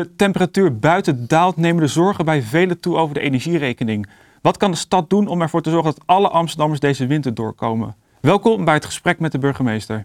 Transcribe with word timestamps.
De 0.00 0.16
temperatuur 0.16 0.78
buiten 0.78 1.26
daalt, 1.28 1.56
nemen 1.56 1.82
de 1.82 1.88
zorgen 1.88 2.24
bij 2.24 2.42
velen 2.42 2.80
toe 2.80 2.96
over 2.96 3.14
de 3.14 3.20
energierekening. 3.20 4.08
Wat 4.42 4.56
kan 4.56 4.70
de 4.70 4.76
stad 4.76 5.10
doen 5.10 5.26
om 5.26 5.42
ervoor 5.42 5.62
te 5.62 5.70
zorgen 5.70 5.94
dat 5.94 6.02
alle 6.06 6.28
Amsterdammers 6.28 6.80
deze 6.80 7.06
winter 7.06 7.34
doorkomen? 7.34 7.94
Welkom 8.20 8.64
bij 8.64 8.74
het 8.74 8.84
gesprek 8.84 9.18
met 9.18 9.32
de 9.32 9.38
burgemeester. 9.38 10.04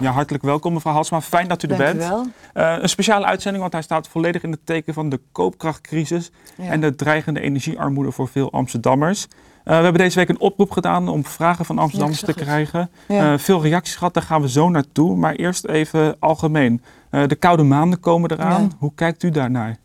Ja, 0.00 0.10
hartelijk 0.10 0.44
welkom 0.44 0.72
mevrouw 0.72 0.92
Halsma. 0.92 1.20
Fijn 1.20 1.48
dat 1.48 1.62
u 1.62 1.68
er 1.68 1.76
Dank 1.76 1.92
bent. 1.98 2.04
u 2.04 2.08
wel. 2.08 2.26
Eh, 2.54 2.82
een 2.82 2.88
speciale 2.88 3.24
uitzending, 3.26 3.60
want 3.60 3.72
hij 3.72 3.82
staat 3.82 4.08
volledig 4.08 4.42
in 4.42 4.50
het 4.50 4.66
teken 4.66 4.94
van 4.94 5.08
de 5.08 5.20
koopkrachtcrisis 5.32 6.30
Ja. 6.56 6.64
en 6.70 6.80
de 6.80 6.94
dreigende 6.94 7.40
energiearmoede 7.40 8.12
voor 8.12 8.28
veel 8.28 8.52
Amsterdammers. 8.52 9.26
Eh, 9.68 9.76
we 9.76 9.82
hebben 9.82 10.02
deze 10.02 10.18
week 10.18 10.28
een 10.28 10.40
oproep 10.40 10.70
gedaan 10.70 11.08
om 11.08 11.24
vragen 11.24 11.64
van 11.64 11.78
Amsterdammers 11.78 12.20
Ja, 12.20 12.26
te 12.26 12.34
krijgen. 12.34 12.90
Ja. 13.08 13.32
Eh, 13.32 13.38
veel 13.38 13.62
reacties 13.62 13.96
gehad, 13.96 14.14
daar 14.14 14.22
gaan 14.22 14.40
we 14.40 14.48
zo 14.48 14.68
naartoe. 14.68 15.16
Maar 15.16 15.34
eerst 15.34 15.64
even 15.64 16.16
algemeen. 16.18 16.82
Eh, 17.10 17.26
de 17.26 17.34
koude 17.34 17.62
maanden 17.62 18.00
komen 18.00 18.30
eraan. 18.30 18.62
Ja. 18.62 18.68
Hoe 18.78 18.92
kijkt 18.94 19.22
u 19.22 19.30
daarnaar? 19.30 19.76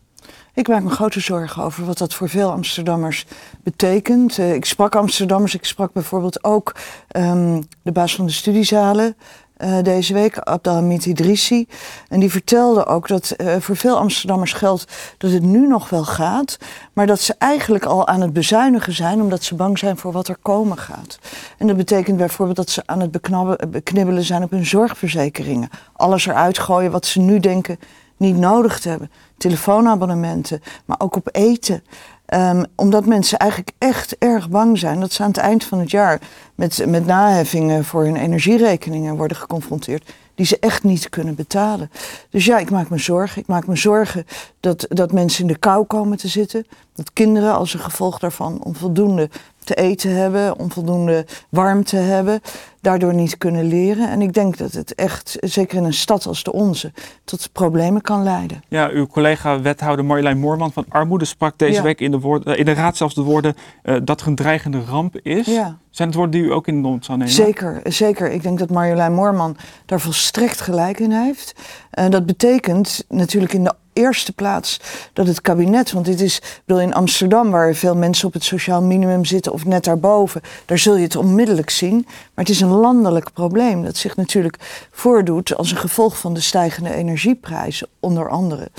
Ik 0.53 0.67
maak 0.67 0.83
me 0.83 0.89
grote 0.89 1.19
zorgen 1.19 1.63
over 1.63 1.85
wat 1.85 1.97
dat 1.97 2.13
voor 2.13 2.29
veel 2.29 2.51
Amsterdammers 2.51 3.25
betekent. 3.63 4.37
Ik 4.37 4.65
sprak 4.65 4.95
Amsterdammers, 4.95 5.53
ik 5.53 5.65
sprak 5.65 5.93
bijvoorbeeld 5.93 6.43
ook 6.43 6.75
ehm, 7.07 7.61
de 7.81 7.91
baas 7.91 8.15
van 8.15 8.25
de 8.25 8.31
studiezalen 8.31 9.15
eh, 9.63 9.83
deze 9.83 10.13
week, 10.13 10.37
Abdelhamid 10.37 11.05
Idrissi. 11.05 11.67
En 12.09 12.19
die 12.19 12.31
vertelde 12.31 12.85
ook 12.85 13.07
dat 13.07 13.31
eh, 13.31 13.55
voor 13.59 13.75
veel 13.75 13.97
Amsterdammers 13.97 14.53
geldt 14.53 14.85
dat 15.17 15.31
het 15.31 15.43
nu 15.43 15.67
nog 15.67 15.89
wel 15.89 16.03
gaat, 16.03 16.57
maar 16.93 17.07
dat 17.07 17.19
ze 17.19 17.35
eigenlijk 17.37 17.85
al 17.85 18.07
aan 18.07 18.21
het 18.21 18.33
bezuinigen 18.33 18.93
zijn 18.93 19.21
omdat 19.21 19.43
ze 19.43 19.55
bang 19.55 19.79
zijn 19.79 19.97
voor 19.97 20.11
wat 20.11 20.27
er 20.27 20.37
komen 20.41 20.77
gaat. 20.77 21.19
En 21.57 21.67
dat 21.67 21.77
betekent 21.77 22.17
bijvoorbeeld 22.17 22.57
dat 22.57 22.69
ze 22.69 22.83
aan 22.85 22.99
het 22.99 23.11
beknabbe- 23.11 23.67
beknibbelen 23.67 24.23
zijn 24.23 24.43
op 24.43 24.51
hun 24.51 24.65
zorgverzekeringen. 24.65 25.69
Alles 25.93 26.25
eruit 26.25 26.59
gooien 26.59 26.91
wat 26.91 27.05
ze 27.05 27.19
nu 27.19 27.39
denken 27.39 27.79
niet 28.17 28.37
nodig 28.37 28.79
te 28.79 28.89
hebben. 28.89 29.11
Telefoonabonnementen, 29.37 30.61
maar 30.85 30.99
ook 30.99 31.15
op 31.15 31.29
eten. 31.31 31.83
Ehm, 32.25 32.63
omdat 32.75 33.05
mensen 33.05 33.37
eigenlijk 33.37 33.71
echt 33.77 34.17
erg 34.17 34.49
bang 34.49 34.79
zijn 34.79 34.99
dat 34.99 35.11
ze 35.11 35.21
aan 35.23 35.27
het 35.27 35.37
eind 35.37 35.63
van 35.63 35.79
het 35.79 35.91
jaar 35.91 36.21
met, 36.55 36.85
met 36.87 37.05
naheffingen 37.05 37.85
voor 37.85 38.03
hun 38.03 38.15
energierekeningen 38.15 39.15
worden 39.15 39.37
geconfronteerd. 39.37 40.13
Die 40.35 40.45
ze 40.45 40.57
echt 40.59 40.83
niet 40.83 41.09
kunnen 41.09 41.35
betalen. 41.35 41.91
Dus 42.29 42.45
ja, 42.45 42.57
ik 42.57 42.69
maak 42.69 42.89
me 42.89 42.97
zorgen. 42.97 43.41
Ik 43.41 43.47
maak 43.47 43.67
me 43.67 43.75
zorgen 43.75 44.25
dat, 44.59 44.85
dat 44.89 45.11
mensen 45.11 45.41
in 45.41 45.47
de 45.47 45.57
kou 45.57 45.85
komen 45.85 46.17
te 46.17 46.27
zitten. 46.27 46.65
Dat 46.95 47.13
kinderen 47.13 47.53
als 47.53 47.73
een 47.73 47.79
gevolg 47.79 48.19
daarvan 48.19 48.63
onvoldoende 48.63 49.29
te 49.63 49.75
eten 49.75 50.15
hebben, 50.15 50.59
onvoldoende 50.59 51.25
warmte 51.49 51.95
hebben, 51.95 52.41
daardoor 52.81 53.13
niet 53.13 53.37
kunnen 53.37 53.65
leren. 53.67 54.09
En 54.09 54.21
ik 54.21 54.33
denk 54.33 54.57
dat 54.57 54.71
het 54.71 54.95
echt, 54.95 55.37
zeker 55.39 55.77
in 55.77 55.83
een 55.83 55.93
stad 55.93 56.25
als 56.25 56.43
de 56.43 56.53
onze, 56.53 56.91
tot 57.23 57.49
problemen 57.51 58.01
kan 58.01 58.23
leiden. 58.23 58.63
Ja, 58.67 58.89
uw 58.89 59.07
collega 59.07 59.61
wethouder 59.61 60.05
Marjolein 60.05 60.39
Moorman 60.39 60.71
van 60.73 60.85
Armoede 60.89 61.25
sprak 61.25 61.57
deze 61.57 61.73
Ja. 61.73 61.81
week 61.81 61.99
in 62.01 62.11
de, 62.11 62.19
woord, 62.19 62.45
eh, 62.45 62.59
in 62.59 62.65
de 62.65 62.73
raad 62.73 62.97
zelfs 62.97 63.15
de 63.15 63.21
woorden 63.21 63.55
eh, 63.83 63.95
dat 64.03 64.21
er 64.21 64.27
een 64.27 64.35
dreigende 64.35 64.81
ramp 64.89 65.17
is. 65.21 65.45
Ja. 65.45 65.77
Zijn 65.89 66.07
het 66.07 66.17
woorden 66.17 66.41
die 66.41 66.49
u 66.49 66.53
ook 66.53 66.67
in 66.67 66.75
de 66.75 66.81
mond 66.81 67.05
zou 67.05 67.17
nemen? 67.17 67.33
Zeker, 67.33 67.79
zeker. 67.83 68.31
Ik 68.31 68.43
denk 68.43 68.59
dat 68.59 68.69
Marjolein 68.69 69.13
Moorman 69.13 69.57
daar 69.85 69.99
volstrekt 69.99 70.61
gelijk 70.61 70.99
in 70.99 71.11
heeft. 71.11 71.53
En 71.91 72.11
dat 72.11 72.25
betekent 72.25 73.05
natuurlijk 73.09 73.53
in 73.53 73.63
de 73.63 73.73
eerste 73.93 74.33
plaats 74.33 74.79
dat 75.13 75.27
het 75.27 75.41
kabinet, 75.41 75.91
want 75.91 76.05
dit 76.05 76.21
is, 76.21 76.41
bedoel, 76.65 76.81
in 76.81 76.93
Amsterdam 76.93 77.51
waar 77.51 77.73
veel 77.73 77.95
mensen 77.95 78.27
op 78.27 78.33
het 78.33 78.43
sociaal 78.43 78.81
minimum 78.81 79.25
zitten 79.25 79.53
of 79.53 79.65
net 79.65 79.83
daarboven, 79.83 80.41
daar 80.65 80.77
zul 80.77 80.95
je 80.95 81.03
het 81.03 81.15
onmiddellijk 81.15 81.69
zien. 81.69 82.01
Maar 82.05 82.45
het 82.45 82.49
is 82.49 82.61
een 82.61 82.69
landelijk 82.69 83.33
probleem 83.33 83.83
dat 83.83 83.97
zich 83.97 84.15
natuurlijk 84.15 84.87
voordoet 84.91 85.55
als 85.55 85.71
een 85.71 85.77
gevolg 85.77 86.17
van 86.17 86.33
de 86.33 86.41
stijgende 86.41 86.93
energieprijzen, 86.93 87.87
onder 87.99 88.29
andere. 88.29 88.69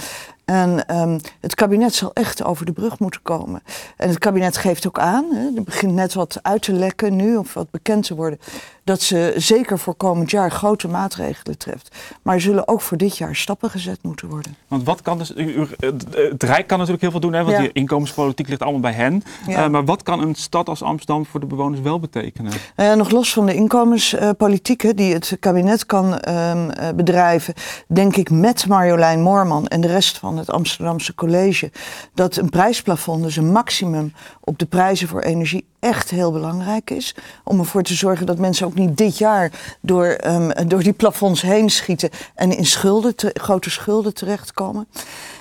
En 0.45 0.87
ehm, 0.87 1.19
het 1.41 1.55
kabinet 1.55 1.95
zal 1.95 2.11
echt 2.12 2.45
over 2.45 2.67
de 2.67 2.73
brug 2.73 2.98
moeten 2.98 3.23
komen. 3.23 3.63
En 3.97 4.08
het 4.08 4.19
kabinet 4.19 4.57
geeft 4.57 4.86
ook 4.86 4.98
aan, 4.98 5.24
hè, 5.33 5.57
er 5.57 5.63
begint 5.63 5.92
net 5.92 6.14
wat 6.14 6.39
uit 6.42 6.63
te 6.63 6.73
lekken 6.73 7.17
nu, 7.17 7.36
of 7.36 7.55
wat 7.55 7.70
bekend 7.70 8.07
te 8.07 8.14
worden, 8.14 8.39
dat 8.84 9.00
ze 9.02 9.34
zeker 9.36 9.78
voor 9.78 9.95
komend 9.95 10.30
jaar 10.30 10.50
grote 10.50 10.89
maatregelen 10.89 11.58
treft. 11.58 11.96
Maar 12.22 12.34
er 12.34 12.40
zullen 12.40 12.68
ook 12.68 12.80
voor 12.80 12.96
dit 12.96 13.17
jaar 13.18 13.36
stappen 13.36 13.70
gezet 13.70 13.98
moeten 14.02 14.28
worden. 14.28 14.56
Want 14.68 14.84
wat 14.84 15.02
kan 15.02 15.18
dus, 15.18 15.33
het, 15.77 16.42
Rijk 16.42 16.67
kan 16.67 16.77
natuurlijk 16.78 17.00
heel 17.00 17.11
veel 17.11 17.20
doen, 17.20 17.33
hè, 17.33 17.42
want 17.44 17.56
Ja. 17.56 17.62
die 17.62 17.73
inkomenspolitiek 17.73 18.48
ligt 18.48 18.62
allemaal 18.62 18.80
bij 18.80 18.92
hen. 18.92 19.23
Ja. 19.46 19.64
Eh, 19.64 19.70
maar 19.70 19.84
wat 19.84 20.02
kan 20.02 20.20
een 20.20 20.34
stad 20.34 20.68
als 20.68 20.83
Amsterdam 20.83 21.27
voor 21.27 21.40
de 21.40 21.46
bewoners 21.46 21.80
wel 21.80 22.00
betekenen? 22.00 22.52
Ja, 22.77 22.94
nog 22.94 23.11
los 23.11 23.33
van 23.33 23.46
de 23.46 23.55
inkomenspolitieken 23.55 24.96
die 24.96 25.12
het 25.12 25.36
kabinet 25.40 25.86
kan 25.86 26.18
ehm, 26.18 26.70
eh, 26.70 26.89
bedrijven, 26.94 27.55
denk 27.89 28.17
ik 28.17 28.30
met 28.30 28.67
Marjolein 28.67 29.23
Moorman 29.23 29.67
en 29.67 29.80
de 29.80 29.89
rest 29.89 30.18
van 30.18 30.39
het 30.39 30.50
Amsterdamse 30.50 31.14
college, 31.14 31.70
dat 32.14 32.36
een 32.36 32.50
prijsplafond, 32.50 33.23
dus 33.23 33.36
een 33.36 33.52
maximum 33.52 34.12
op 34.40 34.58
de 34.58 34.67
prijzen 34.67 35.08
voor 35.08 35.20
energie, 35.20 35.64
echt 35.84 36.11
heel 36.11 36.33
belangrijk 36.33 36.90
is. 36.90 37.14
Om 37.45 37.58
ervoor 37.58 37.83
te 37.83 37.95
zorgen 37.95 38.27
dat 38.27 38.39
mensen 38.39 38.67
ook 38.67 38.74
niet 38.74 38.96
dit 38.96 39.18
jaar 39.18 39.50
door, 39.80 40.06
ehm, 40.06 40.67
door 40.68 40.83
die 40.83 40.92
plafonds 40.92 41.42
heen 41.42 41.70
schieten 41.70 42.11
en 42.34 42.56
in 42.56 42.67
schulden, 42.67 43.17
te- 43.17 43.34
grote 43.40 43.70
schulden 43.70 44.14
terechtkomen. 44.14 44.86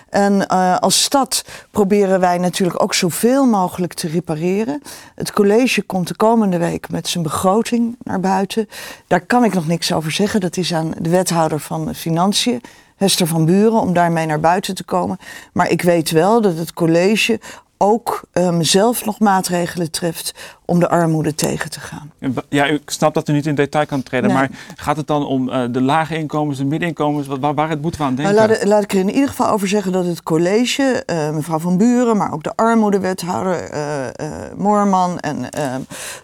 En 0.10 0.48
eh, 0.48 0.78
als 0.78 1.04
stad 1.04 1.46
proberen 1.72 2.20
wij 2.20 2.38
natuurlijk 2.38 2.84
ook 2.84 2.94
zoveel 2.94 3.46
mogelijk 3.46 3.94
te 3.94 4.08
repareren. 4.08 4.82
Het 5.16 5.32
college 5.32 5.82
komt 5.82 6.08
de 6.08 6.16
komende 6.16 6.58
week 6.58 6.90
met 6.90 7.08
zijn 7.08 7.24
begroting 7.24 7.96
naar 8.04 8.20
buiten. 8.20 8.68
Daar 9.08 9.22
kan 9.26 9.44
ik 9.44 9.54
nog 9.54 9.68
niks 9.68 9.94
over 9.94 10.12
zeggen. 10.12 10.40
Dat 10.40 10.58
is 10.58 10.74
aan 10.74 10.92
de 11.00 11.10
wethouder 11.10 11.60
van 11.60 11.96
Financiën, 11.96 12.62
Hester 12.96 13.28
van 13.28 13.46
Buren, 13.46 13.80
om 13.80 13.94
daarmee 13.94 14.26
naar 14.26 14.40
buiten 14.40 14.76
te 14.76 14.84
komen. 14.84 15.18
Maar 15.54 15.70
ik 15.70 15.82
weet 15.82 16.12
wel 16.12 16.42
dat 16.42 16.58
het 16.58 16.74
college 16.74 17.40
ook 17.84 18.22
ehm, 18.32 18.62
zelf 18.62 19.06
nog 19.06 19.20
maatregelen 19.20 19.92
treft 19.92 20.34
om 20.66 20.80
de 20.80 20.90
armoede 20.90 21.36
tegen 21.36 21.70
te 21.70 21.80
gaan. 21.80 22.12
Ja, 22.50 22.66
ik 22.66 22.90
snap 22.90 23.14
dat 23.14 23.30
u 23.30 23.34
niet 23.34 23.46
in 23.46 23.56
detail 23.56 23.86
kan 23.86 24.04
treden, 24.04 24.28
Nee. 24.28 24.38
maar 24.38 24.50
gaat 24.76 24.98
het 24.98 25.08
dan 25.08 25.26
om 25.26 25.50
eh, 25.50 25.64
de 25.72 25.82
lage 25.82 26.18
inkomens, 26.18 26.58
de 26.58 26.66
middeninkomens? 26.66 27.28
Wat, 27.28 27.40
waar, 27.40 27.54
waar 27.54 27.70
het 27.70 27.82
moeten 27.82 28.02
we 28.02 28.08
aan 28.08 28.16
denken? 28.16 28.36
Nou, 28.36 28.48
laat, 28.48 28.66
laat 28.66 28.84
ik 28.84 28.94
er 28.94 29.00
in 29.00 29.10
ieder 29.10 29.30
geval 29.30 29.50
over 29.50 29.68
zeggen 29.68 29.92
dat 29.92 30.06
het 30.06 30.24
college, 30.24 31.04
eh, 31.06 31.30
mevrouw 31.30 31.60
Van 31.60 31.78
Buren, 31.78 32.18
maar 32.18 32.34
ook 32.34 32.44
de 32.44 32.56
armoedewethouder 32.56 33.64
eh, 33.64 34.28
Moorman 34.58 35.20
en 35.20 35.50
eh 35.50 35.76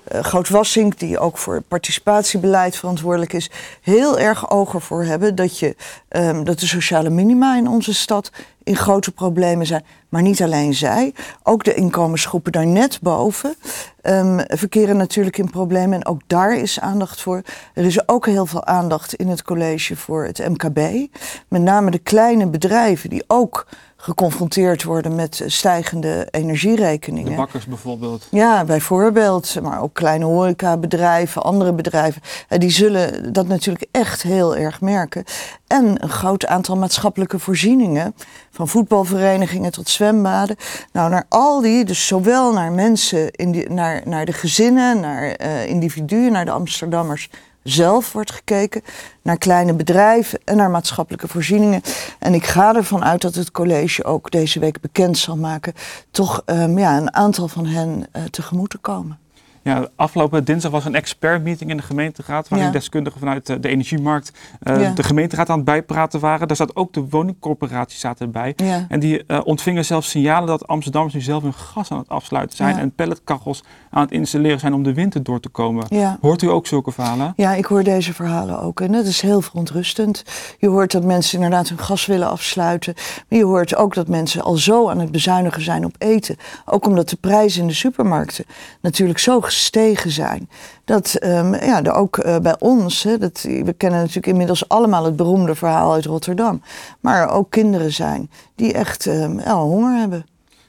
eh, 0.10 0.24
Groot 0.24 0.50
Wassink, 0.50 1.00
die 1.00 1.20
ook 1.20 1.38
voor 1.38 1.62
participatiebeleid 1.62 2.76
verantwoordelijk 2.76 3.34
is, 3.34 3.50
heel 3.82 4.20
erg 4.20 4.50
oog 4.50 4.74
ervoor 4.74 5.04
hebben 5.04 5.36
dat, 5.36 5.60
je, 5.60 5.76
ehm, 6.08 6.44
dat 6.44 6.60
de 6.60 6.68
sociale 6.68 7.10
minima 7.10 7.58
in 7.58 7.68
onze 7.68 7.94
stad 7.94 8.32
in 8.70 8.76
grote 8.76 9.12
problemen 9.12 9.66
zijn. 9.66 9.84
Maar 10.10 10.22
niet 10.22 10.42
alleen 10.44 10.74
zij, 10.74 11.14
ook 11.44 11.64
de 11.64 11.74
inkomensgroepen 11.74 12.52
daar 12.52 12.68
net 12.68 13.00
boven 13.02 13.56
ehm, 14.02 14.40
verkeren 14.48 14.98
natuurlijk 14.98 15.38
in 15.38 15.50
problemen. 15.50 15.94
En 15.94 16.06
ook 16.06 16.22
daar 16.28 16.58
is 16.58 16.80
aandacht 16.80 17.22
voor. 17.22 17.42
Er 17.74 17.86
is 17.86 18.08
ook 18.08 18.26
heel 18.26 18.46
veel 18.46 18.66
aandacht 18.66 19.14
in 19.14 19.28
het 19.28 19.44
college 19.44 19.96
voor 19.96 20.26
het 20.26 20.50
MKB. 20.50 21.08
Met 21.48 21.62
name 21.62 21.92
de 21.92 22.00
kleine 22.00 22.48
bedrijven 22.48 23.10
die 23.10 23.24
ook 23.28 23.68
geconfronteerd 24.02 24.84
worden 24.84 25.16
met 25.16 25.44
stijgende 25.46 26.28
energierekeningen. 26.32 27.30
de 27.32 27.38
bakkers 27.38 27.66
bijvoorbeeld. 27.66 28.28
Ja, 28.32 28.64
bijvoorbeeld, 28.66 29.62
maar 29.62 29.82
ook 29.82 29.94
kleine 29.94 30.26
horecabedrijven, 30.26 31.42
andere 31.44 31.74
bedrijven. 31.74 32.22
eh, 32.48 32.60
Die 32.60 32.70
zullen 32.70 33.34
dat 33.34 33.48
natuurlijk 33.48 33.86
echt 33.92 34.22
heel 34.22 34.56
erg 34.56 34.82
merken. 34.82 35.24
En 35.68 36.04
een 36.04 36.10
groot 36.10 36.46
aantal 36.46 36.78
maatschappelijke 36.78 37.40
voorzieningen, 37.40 38.16
van 38.52 38.68
voetbalverenigingen 38.68 39.72
tot 39.72 39.90
zwembaden. 39.90 40.56
Nou, 40.92 41.10
naar 41.10 41.26
al 41.30 41.62
die, 41.62 41.86
dus 41.86 42.08
zowel 42.08 42.54
naar 42.54 42.72
mensen, 42.72 43.32
in 43.32 43.52
die, 43.52 43.70
naar, 43.70 44.02
naar 44.06 44.26
de 44.26 44.34
gezinnen, 44.34 45.00
naar 45.00 45.32
eh, 45.32 45.66
individuen, 45.66 46.32
naar 46.32 46.46
de 46.46 46.52
Amsterdammers 46.52 47.30
zelf 47.64 48.14
wordt 48.14 48.32
gekeken, 48.32 48.82
naar 49.22 49.38
kleine 49.38 49.74
bedrijven 49.74 50.40
en 50.44 50.58
naar 50.58 50.70
maatschappelijke 50.70 51.28
voorzieningen. 51.28 51.82
En 52.20 52.34
ik 52.34 52.46
ga 52.46 52.76
ervan 52.76 53.04
uit 53.04 53.22
dat 53.22 53.36
het 53.36 53.52
college 53.52 54.04
ook 54.04 54.32
deze 54.32 54.60
week 54.60 54.82
bekend 54.82 55.18
zal 55.18 55.38
maken, 55.38 55.74
toch 56.12 56.42
ehm, 56.46 56.78
ja, 56.78 56.98
een 56.98 57.14
aantal 57.14 57.48
van 57.48 57.66
hen 57.66 58.08
eh, 58.12 58.24
tegemoet 58.24 58.70
te 58.70 58.78
komen. 58.78 59.20
Ja, 59.64 59.88
afgelopen 59.96 60.44
dinsdag 60.44 60.72
was 60.72 60.86
een 60.86 60.96
expertmeeting 60.96 61.70
in 61.70 61.78
de 61.78 61.84
gemeenteraad... 61.84 62.48
waarin 62.48 62.68
Ja. 62.68 62.74
deskundigen 62.74 63.20
vanuit 63.20 63.50
eh, 63.50 63.56
de 63.60 63.68
energiemarkt 63.70 64.32
eh, 64.60 64.82
Ja. 64.82 64.92
de 64.92 65.04
gemeenteraad 65.04 65.50
aan 65.50 65.56
het 65.56 65.66
bijpraten 65.66 66.20
waren. 66.20 66.48
Daar 66.48 66.58
zat 66.58 66.76
ook 66.76 66.94
de 66.94 67.06
woningcorporaties 67.10 68.00
zaten 68.00 68.26
erbij. 68.26 68.54
Ja. 68.56 68.86
En 68.90 69.00
die 69.00 69.24
eh, 69.26 69.40
ontvingen 69.44 69.86
zelfs 69.86 70.10
signalen 70.10 70.48
dat 70.48 70.68
Amsterdammers 70.68 71.14
nu 71.14 71.22
zelf 71.22 71.44
hun 71.44 71.54
gas 71.54 71.92
aan 71.92 71.98
het 71.98 72.10
afsluiten 72.10 72.58
zijn... 72.58 72.78
En 72.78 72.92
pelletkachels 72.92 73.64
aan 73.90 74.02
het 74.02 74.12
installeren 74.12 74.60
zijn 74.60 74.74
om 74.74 74.84
de 74.84 74.94
winter 74.94 75.24
door 75.24 75.40
te 75.40 75.50
komen. 75.50 75.88
Hoort 76.22 76.42
u 76.42 76.48
ook 76.50 76.68
zulke 76.68 76.92
verhalen? 76.92 77.34
Ja, 77.36 77.54
ik 77.54 77.66
hoor 77.66 77.84
deze 77.84 78.14
verhalen 78.14 78.62
ook. 78.62 78.82
En 78.82 78.92
dat 78.92 79.06
is 79.06 79.22
heel 79.22 79.42
verontrustend. 79.42 80.24
Je 80.58 80.68
hoort 80.68 80.92
dat 80.92 81.04
mensen 81.04 81.36
inderdaad 81.36 81.70
hun 81.70 81.80
gas 81.80 82.06
willen 82.06 82.30
afsluiten. 82.30 82.94
Maar 83.30 83.40
je 83.40 83.46
hoort 83.46 83.76
ook 83.76 83.94
dat 83.94 84.08
mensen 84.08 84.42
al 84.42 84.56
zo 84.58 84.90
aan 84.90 85.00
het 85.00 85.12
bezuinigen 85.12 85.62
zijn 85.62 85.86
op 85.86 85.96
eten. 85.98 86.36
Ook 86.66 86.86
omdat 86.86 87.10
de 87.10 87.16
prijzen 87.16 87.62
in 87.62 87.68
de 87.68 87.74
supermarkten 87.74 88.46
natuurlijk 88.82 89.20
zo 89.20 89.42
gestegen 89.50 90.12
zijn. 90.12 90.50
Dat 90.86 91.18
um, 91.24 91.56
ja, 91.56 91.84
er 91.84 91.94
ook 91.94 92.18
uh, 92.18 92.38
bij 92.38 92.56
ons, 92.60 93.04
hè, 93.04 93.18
dat, 93.18 93.42
we 93.42 93.74
kennen 93.78 94.00
natuurlijk 94.00 94.28
inmiddels 94.28 94.70
allemaal 94.70 95.06
het 95.06 95.16
beroemde 95.16 95.56
verhaal 95.56 95.94
uit 95.94 96.06
Rotterdam. 96.06 96.62
Maar 97.00 97.22
er 97.22 97.30
ook 97.30 97.50
kinderen 97.52 97.94
zijn 97.94 98.30
die 98.56 98.74
echt 98.74 99.06
um, 99.06 99.40
ja, 99.40 99.56
honger 99.56 100.00
hebben. 100.00 100.26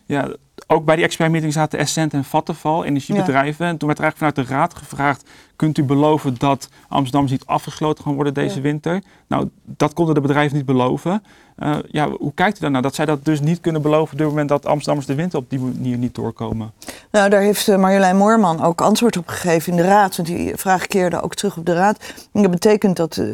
Ja, 0.07 0.29
ook 0.67 0.85
bij 0.85 0.97
die 0.97 1.05
expertmeeting 1.05 1.53
zaten 1.53 1.79
Essent 1.79 2.13
en 2.13 2.25
Vattenfall, 2.25 2.83
energiebedrijven. 2.83 3.67
En 3.67 3.77
toen 3.77 3.89
werd 3.89 3.99
er 4.01 4.05
eigenlijk 4.05 4.35
vanuit 4.35 4.49
de 4.49 4.55
raad 4.55 4.75
gevraagd, 4.75 5.29
kunt 5.61 5.79
u 5.79 5.83
beloven 5.83 6.35
dat 6.39 6.69
Amsterdam 6.89 7.31
niet 7.31 7.47
afgesloten 7.47 8.05
gaan 8.05 8.15
worden 8.15 8.35
deze 8.35 8.61
winter? 8.61 9.03
Nou, 9.27 9.49
dat 9.65 9.93
konden 9.93 10.15
de 10.15 10.21
bedrijven 10.21 10.57
niet 10.57 10.67
beloven. 10.67 11.23
Uh, 11.59 11.77
ja, 11.91 12.09
hoe 12.09 12.35
kijkt 12.35 12.57
u 12.57 12.61
daarnaar 12.61 12.83
dat 12.83 12.95
zij 12.95 13.05
dat 13.05 13.25
dus 13.25 13.41
niet 13.41 13.61
kunnen 13.61 13.83
beloven 13.83 14.13
op 14.13 14.19
het 14.19 14.29
moment 14.29 14.49
dat 14.49 14.67
Amsterdammers 14.67 15.07
de 15.07 15.15
winter 15.15 15.39
op 15.39 15.51
die 15.51 15.59
manier 15.59 15.97
niet 15.97 16.15
doorkomen? 16.15 16.73
Nou, 17.11 17.31
daar 17.31 17.41
heeft 17.41 17.69
eh, 17.69 17.79
Marjolein 17.79 18.17
Moorman 18.17 18.63
ook 18.63 18.81
antwoord 18.81 19.17
op 19.17 19.29
gegeven 19.29 19.73
in 19.73 19.79
de 19.79 19.89
raad. 19.89 20.17
Want 20.17 20.29
die 20.29 20.57
vraag 20.57 20.87
keerde 20.87 21.21
ook 21.23 21.35
terug 21.35 21.57
op 21.57 21.67
de 21.67 21.75
raad. 21.75 21.99
En 22.33 22.43
dat 22.43 22.51
betekent 22.51 22.97
dat 22.97 23.17
uh, 23.17 23.27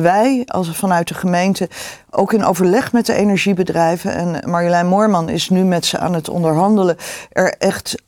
wij, 0.00 0.42
als 0.46 0.76
vanuit 0.76 1.08
de 1.08 1.14
gemeente, 1.14 1.68
ook 2.10 2.32
in 2.32 2.44
overleg 2.44 2.92
met 2.92 3.06
de 3.06 3.14
energiebedrijven. 3.14 4.14
En 4.14 4.50
Marjolein 4.50 4.86
Moorman 4.86 5.28
is 5.28 5.48
nu 5.48 5.64
met 5.64 5.84
ze 5.84 5.98
aan 5.98 6.14
het 6.14 6.28
onderhandelen. 6.28 6.96
Er 7.30 7.54
echt 7.58 8.02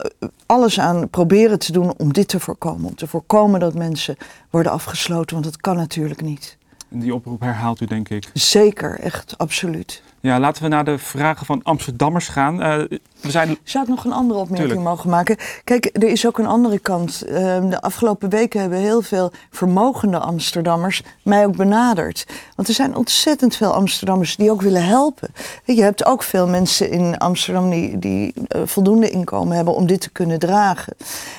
alles 0.47 0.81
aan 0.81 1.09
proberen 1.09 1.59
te 1.59 1.73
doen 1.73 1.95
om 1.97 2.13
dit 2.13 2.29
te 2.29 2.41
voorkomen. 2.41 2.87
Om 2.87 2.95
te 2.95 3.07
voorkomen 3.07 3.24
dat 3.59 3.75
mensen 3.75 4.17
worden 4.51 4.73
afgesloten, 4.73 5.33
want 5.33 5.45
dat 5.45 5.61
kan 5.61 5.77
natuurlijk 5.77 6.21
niet. 6.21 6.59
En 6.91 6.99
die 6.99 7.15
oproep 7.15 7.41
herhaalt 7.41 7.81
u, 7.81 7.87
denk 7.87 8.09
ik. 8.09 8.31
Zeker, 8.33 9.01
echt, 9.01 9.39
absoluut. 9.39 10.03
Ja, 10.25 10.41
laten 10.41 10.63
we 10.63 10.69
naar 10.69 10.85
de 10.85 10.99
vragen 10.99 11.47
van 11.47 11.61
Amsterdammers 11.63 12.29
gaan. 12.29 12.61
Uh, 12.61 12.77
we 13.21 13.31
zijn... 13.31 13.59
Zou 13.63 13.85
ik 13.85 13.91
nog 13.91 14.05
een 14.05 14.13
andere 14.13 14.41
opmerking 14.41 14.83
mogen 14.83 15.11
maken? 15.11 15.37
Kijk, 15.65 15.91
er 15.93 16.09
is 16.09 16.27
ook 16.27 16.39
een 16.39 16.47
andere 16.47 16.79
kant. 16.79 17.23
Ehm, 17.23 17.69
de 17.69 17.81
afgelopen 17.81 18.29
weken 18.29 18.61
hebben 18.61 18.79
heel 18.79 19.03
veel 19.03 19.33
vermogende 19.51 20.19
Amsterdammers 20.19 21.03
mij 21.23 21.47
ook 21.47 21.57
benaderd. 21.57 22.27
Want 22.57 22.69
er 22.69 22.75
zijn 22.75 22.97
ontzettend 22.97 23.57
veel 23.57 23.73
Amsterdammers 23.73 24.37
die 24.37 24.51
ook 24.51 24.63
willen 24.63 24.85
helpen. 24.85 25.29
Je 25.65 25.83
hebt 25.83 26.05
ook 26.05 26.23
veel 26.23 26.49
mensen 26.49 26.91
in 26.91 27.19
Amsterdam 27.19 27.71
die, 27.71 27.99
die 27.99 28.35
uh, 28.35 28.63
voldoende 28.65 29.11
inkomen 29.11 29.57
hebben 29.57 29.75
om 29.75 29.87
dit 29.87 30.01
te 30.01 30.11
kunnen 30.11 30.39
dragen. 30.39 30.95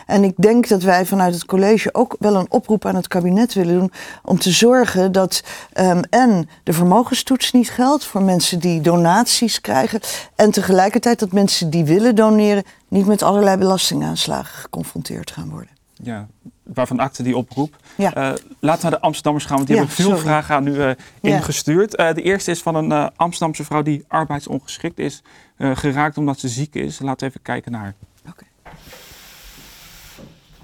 En 0.05 0.23
ik 0.23 0.33
denk 0.37 0.67
dat 0.67 0.83
wij 0.83 1.05
vanuit 1.05 1.33
het 1.33 1.45
college 1.45 1.93
ook 1.93 2.15
wel 2.19 2.35
een 2.35 2.51
oproep 2.51 2.85
aan 2.85 2.95
het 2.95 3.07
kabinet 3.07 3.53
willen 3.53 3.79
doen 3.79 3.91
om 4.23 4.39
te 4.39 4.51
zorgen 4.51 5.11
dat 5.11 5.43
um, 5.79 6.01
en 6.09 6.49
de 6.63 6.73
vermogenstoets 6.73 7.51
niet 7.51 7.69
geldt 7.69 8.05
voor 8.05 8.21
mensen 8.21 8.59
die 8.59 8.73
donaties 8.81 9.61
krijgen. 9.61 9.99
En 10.35 10.51
tegelijkertijd 10.51 11.19
dat 11.19 11.31
mensen 11.31 11.69
die 11.69 11.83
willen 11.85 12.15
doneren 12.15 12.63
niet 12.87 13.05
met 13.05 13.21
allerlei 13.21 13.57
belastingaanslagen 13.57 14.59
geconfronteerd 14.59 15.31
gaan 15.31 15.49
worden. 15.49 15.69
Ja, 15.93 16.27
waarvan 16.63 16.99
acte 16.99 17.23
die 17.23 17.37
oproep. 17.37 17.75
Ja. 17.95 18.17
Uh, 18.17 18.33
laten 18.59 18.81
we 18.81 18.89
naar 18.89 18.91
de 18.91 19.01
Amsterdammers 19.01 19.45
gaan, 19.45 19.55
want 19.55 19.67
die 19.67 19.77
hebben 19.77 19.95
veel 19.95 20.17
vragen 20.17 20.55
aan 20.55 20.67
u 20.67 20.71
uh, 20.71 20.91
ingestuurd. 21.21 21.99
Uh, 21.99 22.13
de 22.13 22.21
eerste 22.21 22.51
is 22.51 22.61
van 22.61 22.75
een 22.75 23.11
Amsterdamse 23.15 23.63
vrouw 23.63 23.81
die 23.81 24.05
arbeidsongeschikt 24.07 24.99
is 24.99 25.21
geraakt 25.57 26.17
omdat 26.17 26.39
ze 26.39 26.47
ziek 26.47 26.75
is. 26.75 26.99
Laten 26.99 27.19
we 27.19 27.25
even 27.25 27.41
kijken 27.41 27.71
naar 27.71 27.81
haar. 27.81 27.95
Okay. 28.29 28.73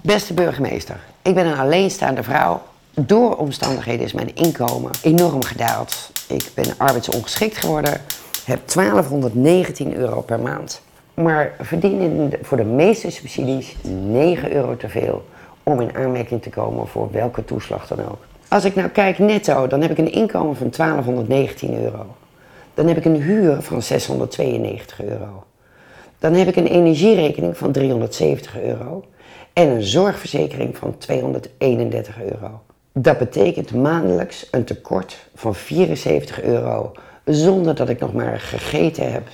Beste 0.00 0.34
burgemeester, 0.34 1.00
ik 1.22 1.34
ben 1.34 1.46
een 1.46 1.58
alleenstaande 1.58 2.22
vrouw. 2.22 2.62
Door 2.94 3.36
omstandigheden 3.36 4.04
is 4.04 4.12
mijn 4.12 4.34
inkomen 4.34 4.90
enorm 5.02 5.44
gedaald. 5.44 6.11
Ik 6.32 6.50
ben 6.54 6.74
arbeidsongeschikt 6.76 7.56
geworden, 7.56 8.00
heb 8.44 8.68
1219 8.68 9.94
euro 9.94 10.20
per 10.20 10.40
maand. 10.40 10.82
Maar 11.14 11.52
verdien 11.60 12.34
voor 12.42 12.56
de 12.56 12.64
meeste 12.64 13.10
subsidies 13.10 13.76
9 13.82 14.52
euro 14.52 14.76
te 14.76 14.88
veel 14.88 15.24
om 15.62 15.80
in 15.80 15.94
aanmerking 15.96 16.42
te 16.42 16.50
komen 16.50 16.88
voor 16.88 17.08
welke 17.10 17.44
toeslag 17.44 17.86
dan 17.86 17.98
ook. 17.98 18.24
Als 18.48 18.64
ik 18.64 18.74
nou 18.74 18.88
kijk 18.88 19.18
netto, 19.18 19.66
dan 19.66 19.80
heb 19.80 19.90
ik 19.90 19.98
een 19.98 20.12
inkomen 20.12 20.56
van 20.56 20.70
1219 20.76 21.82
euro. 21.82 22.06
Dan 22.74 22.88
heb 22.88 22.96
ik 22.96 23.04
een 23.04 23.22
huur 23.22 23.62
van 23.62 23.82
692 23.82 25.02
euro. 25.02 25.44
Dan 26.18 26.34
heb 26.34 26.48
ik 26.48 26.56
een 26.56 26.66
energierekening 26.66 27.56
van 27.56 27.72
370 27.72 28.60
euro. 28.60 29.04
En 29.52 29.68
een 29.68 29.82
zorgverzekering 29.82 30.76
van 30.76 30.98
231 30.98 32.22
euro. 32.22 32.60
Dat 32.92 33.18
betekent 33.18 33.74
maandelijks 33.74 34.46
een 34.50 34.64
tekort 34.64 35.26
van 35.34 35.54
74 35.54 36.42
euro 36.42 36.92
zonder 37.24 37.74
dat 37.74 37.88
ik 37.88 38.00
nog 38.00 38.12
maar 38.12 38.40
gegeten 38.40 39.12
heb, 39.12 39.28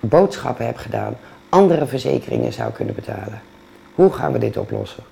boodschappen 0.00 0.66
heb 0.66 0.76
gedaan, 0.76 1.16
andere 1.48 1.86
verzekeringen 1.86 2.52
zou 2.52 2.72
kunnen 2.72 2.94
betalen. 2.94 3.40
Hoe 3.94 4.12
gaan 4.12 4.32
we 4.32 4.38
dit 4.38 4.56
oplossen? 4.56 5.02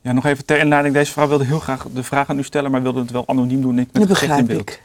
Ja, 0.00 0.12
nog 0.12 0.24
even 0.24 0.44
ter 0.44 0.58
inleiding. 0.58 0.94
Deze 0.94 1.12
vrouw 1.12 1.28
wilde 1.28 1.44
heel 1.44 1.58
graag 1.58 1.86
de 1.92 2.02
vraag 2.02 2.28
aan 2.28 2.38
u 2.38 2.42
stellen, 2.42 2.70
maar 2.70 2.82
wilde 2.82 3.00
het 3.00 3.10
wel 3.10 3.28
anoniem 3.28 3.60
doen. 3.60 3.74
Met 3.74 3.88
dat 3.92 4.08
begrijp 4.08 4.50
ik. 4.50 4.82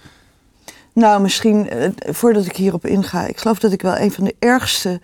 Nou, 0.93 1.21
misschien 1.21 1.69
eh, 1.69 1.89
voordat 1.99 2.45
ik 2.45 2.55
hierop 2.55 2.85
inga. 2.85 3.25
Ik 3.27 3.37
geloof 3.37 3.59
dat 3.59 3.71
ik 3.71 3.81
wel 3.81 3.97
een 3.97 4.11
van 4.11 4.23
de 4.23 4.35
ergste 4.39 5.01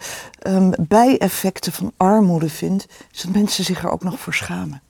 um, 0.47 0.73
bijeffecten 0.79 1.71
van 1.71 1.91
armoede 1.97 2.49
vind. 2.49 2.85
Is 3.11 3.21
dat 3.21 3.31
mensen 3.31 3.63
zich 3.63 3.83
er 3.83 3.91
ook 3.91 4.03
nog 4.03 4.19
voor 4.19 4.33
schamen. 4.33 4.81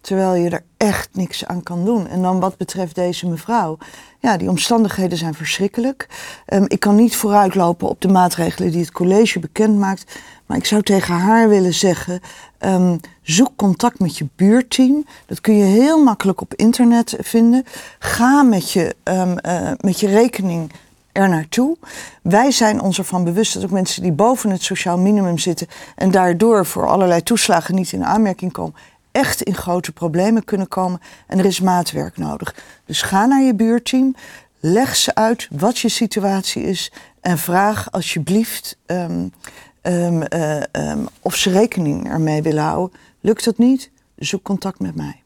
Terwijl 0.00 0.34
je 0.34 0.50
er 0.50 0.62
echt 0.80 1.08
niks 1.12 1.46
aan 1.46 1.62
kan 1.62 1.84
doen. 1.84 2.08
En 2.08 2.22
dan 2.22 2.40
wat 2.40 2.56
betreft 2.56 2.94
deze 2.94 3.28
mevrouw. 3.28 3.78
Ja, 4.18 4.36
die 4.36 4.48
omstandigheden 4.48 5.18
zijn 5.18 5.34
verschrikkelijk. 5.34 6.08
Um, 6.46 6.64
ik 6.68 6.80
kan 6.80 6.94
niet 6.94 7.16
vooruitlopen 7.16 7.88
op 7.88 8.00
de 8.00 8.08
maatregelen 8.08 8.70
die 8.70 8.80
het 8.80 8.92
college 8.92 9.38
bekend 9.38 9.78
maakt. 9.78 10.20
Maar 10.46 10.56
ik 10.56 10.64
zou 10.64 10.82
tegen 10.82 11.14
haar 11.14 11.48
willen 11.48 11.74
zeggen: 11.74 12.20
um, 12.58 13.00
zoek 13.22 13.50
contact 13.56 13.98
met 13.98 14.18
je 14.18 14.28
buurteam. 14.36 15.04
Dat 15.26 15.40
kun 15.40 15.56
je 15.56 15.64
heel 15.64 16.02
makkelijk 16.02 16.40
op 16.40 16.54
internet 16.54 17.16
vinden. 17.18 17.64
Ga 17.98 18.42
met 18.42 18.72
je, 18.72 18.94
um, 19.04 19.36
uh, 19.46 19.70
met 19.80 20.00
je 20.00 20.08
rekening 20.08 20.72
er 21.12 21.28
naartoe. 21.28 21.76
Wij 22.22 22.50
zijn 22.50 22.80
ons 22.80 22.98
ervan 22.98 23.24
bewust 23.24 23.54
dat 23.54 23.64
ook 23.64 23.70
mensen 23.70 24.02
die 24.02 24.12
boven 24.12 24.50
het 24.50 24.62
sociaal 24.62 24.98
minimum 24.98 25.38
zitten 25.38 25.66
en 25.96 26.10
daardoor 26.10 26.66
voor 26.66 26.88
allerlei 26.88 27.22
toeslagen 27.22 27.74
niet 27.74 27.92
in 27.92 28.04
aanmerking 28.04 28.52
komen, 28.52 28.74
echt 29.12 29.42
in 29.42 29.54
grote 29.54 29.92
problemen 29.92 30.44
kunnen 30.44 30.68
komen 30.68 31.00
en 31.26 31.38
er 31.38 31.44
is 31.44 31.60
maatwerk 31.60 32.16
nodig. 32.16 32.54
Dus 32.84 33.02
ga 33.02 33.26
naar 33.26 33.42
je 33.42 33.54
buurteam, 33.54 34.14
leg 34.60 34.96
ze 34.96 35.14
uit 35.14 35.48
wat 35.50 35.78
je 35.78 35.88
situatie 35.88 36.62
is 36.62 36.92
en 37.20 37.38
vraag 37.38 37.92
alsjeblieft 37.92 38.76
um, 38.86 39.32
um, 39.82 40.22
uh, 40.34 40.56
um, 40.72 41.08
of 41.20 41.36
ze 41.36 41.50
rekening 41.50 42.10
ermee 42.10 42.42
willen 42.42 42.62
houden. 42.62 42.98
Lukt 43.20 43.44
dat 43.44 43.58
niet? 43.58 43.90
Zoek 44.16 44.42
contact 44.42 44.80
met 44.80 44.94
mij. 44.94 45.22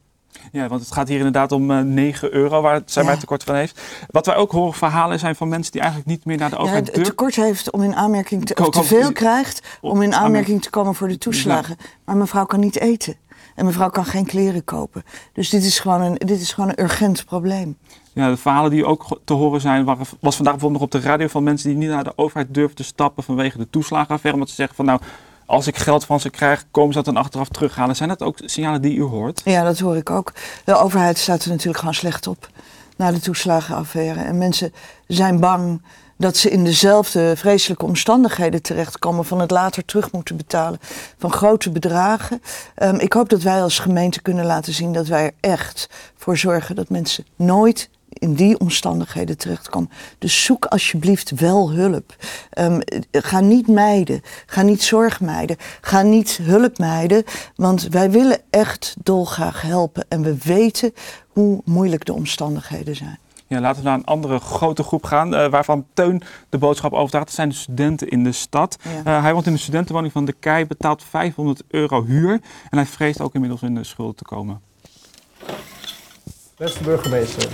Ja, 0.53 0.69
want 0.69 0.81
het 0.81 0.93
gaat 0.93 1.09
hier 1.09 1.17
inderdaad 1.17 1.53
om 1.53 1.71
uh, 1.71 1.81
9 1.81 2.35
euro 2.35 2.61
waar 2.63 2.83
zijn 2.85 3.07
ja. 3.07 3.17
tekort 3.17 3.43
van 3.43 3.55
heeft. 3.55 3.81
Wat 4.11 4.27
wij 4.27 4.37
ook 4.37 4.53
horen 4.53 4.75
verhalen 4.75 5.19
zijn 5.19 5.37
van 5.37 5.49
mensen 5.49 5.73
die 5.73 5.81
eigenlijk 5.81 6.11
niet 6.11 6.25
meer 6.25 6.37
naar 6.37 6.51
de 6.51 6.57
overheid 6.57 6.87
ja, 6.87 6.93
het 6.93 7.05
tekort 7.05 7.35
heeft 7.35 7.71
om 7.71 7.83
in 7.83 7.95
aanmerking 7.95 8.47
te, 8.47 8.55
of 8.55 8.69
te 8.69 8.83
veel 8.83 9.13
krijgt 9.13 9.63
om 9.81 10.03
in 10.03 10.15
aanmerking 10.15 10.63
te 10.63 10.71
komen 10.71 10.95
voor 10.95 11.09
de 11.09 11.19
toeslagen. 11.19 11.77
Maar 12.05 12.17
mevrouw 12.17 12.45
kan 12.45 12.61
niet 12.61 12.79
eten. 12.79 13.17
En 13.55 13.65
mevrouw 13.65 13.91
kan 13.91 14.05
geen 14.05 14.27
kleren 14.27 14.65
kopen. 14.65 15.05
Dus 15.33 15.51
dit 15.51 15.65
is 15.65 15.79
gewoon 15.79 16.01
een, 16.01 16.15
dit 16.15 16.41
is 16.41 16.53
gewoon 16.53 16.69
een 16.71 16.83
urgent 16.83 17.25
probleem. 17.25 17.77
Ja, 18.13 18.29
de 18.29 18.37
verhalen 18.37 18.71
die 18.71 18.85
ook 18.85 19.21
te 19.25 19.33
horen 19.33 19.61
zijn, 19.61 19.85
waren, 19.85 20.07
was 20.21 20.37
vandaag 20.37 20.55
bijvoorbeeld 20.55 20.83
nog 20.83 20.93
op 20.93 21.03
de 21.03 21.09
radio 21.09 21.27
van 21.27 21.43
mensen 21.43 21.69
die 21.69 21.79
niet 21.79 21.89
naar 21.89 22.05
de 22.05 22.13
overheid 22.17 22.55
durven 22.55 22.77
te 22.77 22.85
stappen 22.85 23.23
vanwege 23.23 23.59
de 23.59 23.71
toeslagenaffaire. 23.71 24.33
Omdat 24.33 24.49
ze 24.49 24.55
zeggen 24.55 24.77
van 24.77 24.85
nou, 24.85 25.01
als 25.47 25.67
ik 25.67 25.77
geld 25.77 26.05
van 26.05 26.21
ze 26.21 26.31
krijg, 26.31 26.65
komen 26.71 26.93
ze 26.93 27.03
dat 27.03 27.15
dan 27.15 27.23
achteraf 27.23 27.49
terughalen. 27.49 27.97
Zijn 27.97 28.09
dat 28.09 28.23
ook 28.23 28.39
signalen 28.45 28.83
die 28.83 28.97
u 28.97 29.03
hoort? 29.03 29.43
Ja, 29.45 29.63
dat 29.63 29.79
hoor 29.79 29.97
ik 29.97 30.11
ook. 30.11 30.33
De 30.65 30.75
overheid 30.75 31.19
staat 31.19 31.45
er 31.45 31.51
natuurlijk 31.51 31.79
gewoon 31.79 31.95
slecht 31.95 32.27
op 32.27 32.49
na 32.97 33.13
de 33.13 33.21
toeslagenaffaire. 33.21 34.21
En 34.21 34.39
mensen 34.39 34.73
zijn 35.07 35.41
bang 35.41 35.83
dat 36.17 36.37
ze 36.37 36.51
in 36.51 36.65
dezelfde 36.65 37.33
vreselijke 37.37 37.85
omstandigheden 37.85 38.63
terechtkomen 38.63 39.25
van 39.25 39.41
het 39.41 39.51
later 39.51 39.85
terug 39.85 40.13
moeten 40.13 40.37
betalen 40.37 40.79
van 41.19 41.33
grote 41.33 41.71
bedragen. 41.71 42.43
Um, 42.83 42.99
ik 42.99 43.13
hoop 43.13 43.29
dat 43.29 43.43
wij 43.43 43.63
als 43.63 43.79
gemeente 43.79 44.23
kunnen 44.23 44.45
laten 44.45 44.73
zien 44.73 44.93
dat 44.93 45.07
wij 45.07 45.25
er 45.25 45.33
echt 45.41 45.89
voor 46.17 46.37
zorgen 46.37 46.75
dat 46.75 46.89
mensen 46.89 47.27
nooit 47.37 47.89
in 48.09 48.35
die 48.35 48.59
omstandigheden 48.59 49.39
terechtkomen. 49.39 49.91
Dus 50.19 50.45
zoek 50.45 50.65
alsjeblieft 50.65 51.31
wel 51.31 51.71
hulp. 51.71 52.17
Um, 52.59 52.81
ga 53.13 53.41
niet 53.41 53.69
mijden. 53.69 54.23
Ga 54.47 54.63
niet 54.63 54.83
zorg 54.83 55.21
mijden. 55.21 55.57
Ga 55.81 56.03
niet 56.03 56.39
hulp 56.43 56.79
mijden. 56.79 57.25
Want 57.57 57.83
wij 57.83 58.11
willen 58.11 58.41
echt 58.51 58.95
dolgraag 59.03 59.63
helpen. 59.63 60.05
En 60.09 60.23
we 60.23 60.37
weten 60.43 60.95
hoe 61.29 61.61
moeilijk 61.65 62.05
de 62.05 62.13
omstandigheden 62.13 62.97
zijn. 62.97 63.19
Ja, 63.47 63.61
laten 63.61 63.83
we 63.83 63.89
naar 63.89 63.99
een 63.99 64.05
andere 64.05 64.39
grote 64.39 64.83
groep 64.83 65.05
gaan, 65.05 65.35
uh, 65.35 65.47
waarvan 65.47 65.87
Teun 65.95 66.23
de 66.49 66.59
boodschap 66.59 66.93
overdraagt. 66.93 67.27
Dat 67.27 67.35
zijn 67.35 67.49
de 67.49 67.55
studenten 67.55 68.09
in 68.09 68.25
de 68.25 68.33
stad. 68.33 68.79
Ja. 68.83 69.17
Uh, 69.17 69.23
hij 69.23 69.33
woont 69.33 69.47
in 69.47 69.53
de 69.53 69.59
studentenwoning 69.59 70.13
van 70.13 70.25
de 70.25 70.33
Kei, 70.33 70.67
betaalt 70.67 71.03
500 71.03 71.63
euro 71.69 72.05
huur. 72.05 72.33
En 72.71 72.79
hij 72.79 72.87
vreest 72.87 73.21
ook 73.21 73.35
inmiddels 73.35 73.63
in 73.63 73.75
de 73.75 73.85
schulden 73.85 74.17
te 74.17 74.25
komen. 74.25 74.61
Beste 76.57 76.83
burgemeester, 76.83 77.51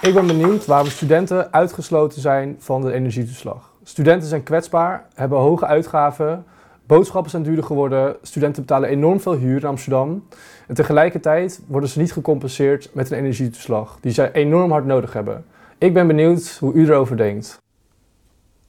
ik 0.00 0.14
ben 0.14 0.26
benieuwd 0.26 0.66
waarom 0.66 0.88
studenten 0.88 1.52
uitgesloten 1.52 2.20
zijn 2.20 2.56
van 2.58 2.80
de 2.80 2.92
energietoeslag. 2.92 3.72
Studenten 3.82 4.28
zijn 4.28 4.42
kwetsbaar, 4.42 5.06
hebben 5.14 5.38
hoge 5.38 5.66
uitgaven, 5.66 6.44
Boodschappen 6.88 7.30
zijn 7.30 7.42
duurder 7.42 7.64
geworden, 7.64 8.16
studenten 8.22 8.62
betalen 8.62 8.88
enorm 8.88 9.20
veel 9.20 9.34
huur 9.34 9.60
in 9.60 9.68
Amsterdam. 9.68 10.24
En 10.66 10.74
tegelijkertijd 10.74 11.60
worden 11.66 11.88
ze 11.88 11.98
niet 11.98 12.12
gecompenseerd 12.12 12.90
met 12.92 13.10
een 13.10 13.18
energietoeslag, 13.18 13.98
die 14.00 14.12
zij 14.12 14.32
enorm 14.32 14.70
hard 14.70 14.84
nodig 14.84 15.12
hebben. 15.12 15.44
Ik 15.78 15.94
ben 15.94 16.06
benieuwd 16.06 16.56
hoe 16.60 16.72
u 16.72 16.84
erover 16.84 17.16
denkt. 17.16 17.60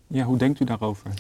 Ja, 0.08 0.24
hoe 0.24 0.38
denkt 0.38 0.60
u 0.60 0.66
daarover? 0.66 1.12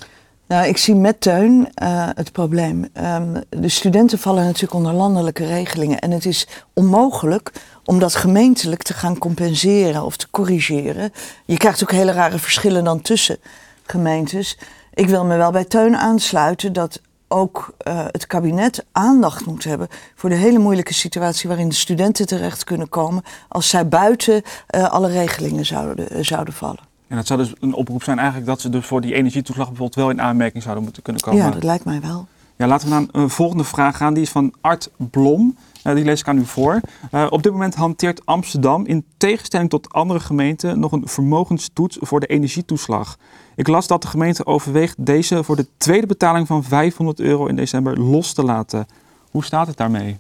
Nou, 0.48 0.68
ik 0.68 0.78
zie 0.78 0.96
met 0.96 1.22
Teun 1.22 1.60
uh, 1.60 2.10
het 2.14 2.32
probleem. 2.32 2.88
Um, 2.98 3.44
de 3.50 3.70
studenten 3.70 4.20
vallen 4.20 4.44
natuurlijk 4.44 4.74
onder 4.74 4.94
landelijke 4.94 5.46
regelingen. 5.46 6.00
En 6.00 6.12
het 6.12 6.26
is 6.26 6.48
onmogelijk 6.74 7.52
om 7.86 8.00
dat 8.00 8.16
gemeentelijk 8.16 8.84
te 8.84 8.94
gaan 8.94 9.18
compenseren 9.18 10.04
of 10.04 10.18
te 10.18 10.30
corrigeren. 10.30 11.12
Je 11.46 11.58
krijgt 11.58 11.84
ook 11.84 11.92
hele 11.92 12.12
rare 12.12 12.40
verschillen 12.40 12.84
dan 12.84 13.02
tussen 13.02 13.38
gemeentes. 13.86 14.58
Ik 15.00 15.08
wil 15.08 15.26
me 15.26 15.38
wel 15.38 15.52
bij 15.52 15.66
Teun 15.66 15.98
aansluiten 15.98 16.74
dat 16.74 17.02
ook 17.28 17.74
uh, 17.88 18.06
het 18.06 18.28
kabinet 18.28 18.86
aandacht 18.92 19.46
moet 19.46 19.64
hebben 19.64 19.88
voor 20.16 20.30
de 20.30 20.36
hele 20.36 20.60
moeilijke 20.60 20.94
situatie 20.94 21.50
waarin 21.50 21.70
de 21.70 21.76
studenten 21.76 22.28
terecht 22.28 22.64
kunnen 22.64 22.90
komen 22.90 23.24
als 23.48 23.70
zij 23.70 23.88
buiten 23.88 24.42
uh, 24.76 24.90
alle 24.90 25.08
regelingen 25.08 25.66
zouden, 25.66 26.26
zouden 26.26 26.54
vallen. 26.54 26.80
En 27.08 27.16
dat 27.16 27.28
zou 27.28 27.40
dus 27.40 27.54
een 27.60 27.74
oproep 27.74 28.04
zijn 28.04 28.18
eigenlijk 28.18 28.48
dat 28.48 28.62
ze 28.62 28.70
dus 28.70 28.86
voor 28.86 29.02
die 29.02 29.14
energietoeslag 29.14 29.68
bijvoorbeeld 29.68 29.96
wel 29.96 30.10
in 30.10 30.22
aanmerking 30.22 30.64
zouden 30.64 30.84
moeten 30.84 31.02
kunnen 31.04 31.22
komen. 31.22 31.44
Ja, 31.44 31.52
dat 31.52 31.64
lijkt 31.64 31.86
mij 31.86 32.02
wel. 32.02 32.28
Ja, 32.56 32.68
laten 32.68 32.88
we 32.88 32.94
naar 32.94 33.06
een 33.12 33.30
volgende 33.30 33.64
vraag 33.64 33.98
gaan. 33.98 34.14
Die 34.14 34.24
is 34.24 34.30
van 34.30 34.54
Art 34.62 34.90
Blom. 34.98 35.58
Uh, 35.84 35.96
die 35.96 36.06
lees 36.06 36.20
ik 36.20 36.28
aan 36.28 36.38
u 36.38 36.46
voor. 36.46 36.82
Uh, 37.12 37.28
op 37.30 37.44
dit 37.44 37.52
moment 37.52 37.76
hanteert 37.76 38.26
Amsterdam 38.26 38.86
in 38.86 39.06
tegenstelling 39.18 39.70
tot 39.70 39.94
andere 39.94 40.20
gemeenten 40.20 40.80
nog 40.80 40.92
een 40.92 41.08
vermogenstoets 41.08 41.98
voor 42.02 42.20
de 42.20 42.26
energietoeslag. 42.26 43.18
Ik 43.60 43.68
las 43.68 43.88
dat 43.88 44.02
de 44.02 44.08
gemeente 44.08 44.46
overweegt 44.46 44.96
deze 45.06 45.44
voor 45.44 45.56
de 45.56 45.66
tweede 45.78 46.08
betaling 46.08 46.48
van 46.48 46.64
500 46.64 47.20
euro 47.20 47.46
in 47.46 47.56
december 47.56 48.00
los 48.00 48.34
te 48.34 48.44
laten. 48.44 48.88
Hoe 49.32 49.44
staat 49.44 49.68
het 49.68 49.78
daarmee? 49.78 50.18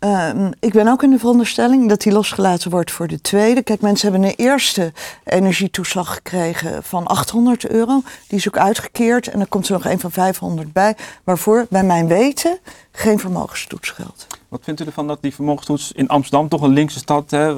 Uh, 0.00 0.30
ik 0.58 0.72
ben 0.72 0.88
ook 0.88 1.02
in 1.02 1.10
de 1.10 1.18
veronderstelling 1.18 1.88
dat 1.88 2.00
die 2.00 2.12
losgelaten 2.12 2.70
wordt 2.70 2.90
voor 2.90 3.06
de 3.06 3.20
tweede. 3.20 3.62
Kijk, 3.62 3.80
mensen 3.80 4.10
hebben 4.10 4.28
een 4.28 4.36
eerste 4.36 4.92
energietoeslag 5.24 6.14
gekregen 6.14 6.82
van 6.82 7.06
800 7.06 7.68
euro. 7.68 8.02
Die 8.28 8.38
is 8.38 8.48
ook 8.48 8.58
uitgekeerd 8.58 9.28
en 9.28 9.38
dan 9.38 9.48
komt 9.48 9.66
er 9.66 9.72
nog 9.72 9.84
een 9.84 10.00
van 10.00 10.10
500 10.10 10.72
bij. 10.72 10.96
Waarvoor, 11.24 11.66
bij 11.70 11.84
mijn 11.84 12.06
weten, 12.06 12.58
geen 12.92 13.18
vermogenstoets 13.18 13.90
geldt. 13.90 14.26
Wat 14.48 14.60
vindt 14.64 14.80
u 14.80 14.84
ervan 14.84 15.06
dat 15.06 15.22
die 15.22 15.34
vermogenstoets 15.34 15.92
in 15.92 16.08
Amsterdam, 16.08 16.48
toch 16.48 16.62
een 16.62 16.72
linkse 16.72 16.98
stad, 16.98 17.30
hè, 17.30 17.54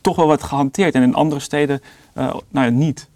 toch 0.00 0.16
wel 0.16 0.26
wordt 0.26 0.42
gehanteerd 0.42 0.94
en 0.94 1.02
in 1.02 1.14
andere 1.14 1.40
steden 1.40 1.80
uh, 2.14 2.34
nou 2.48 2.66
ja, 2.66 2.72
niet? 2.72 3.08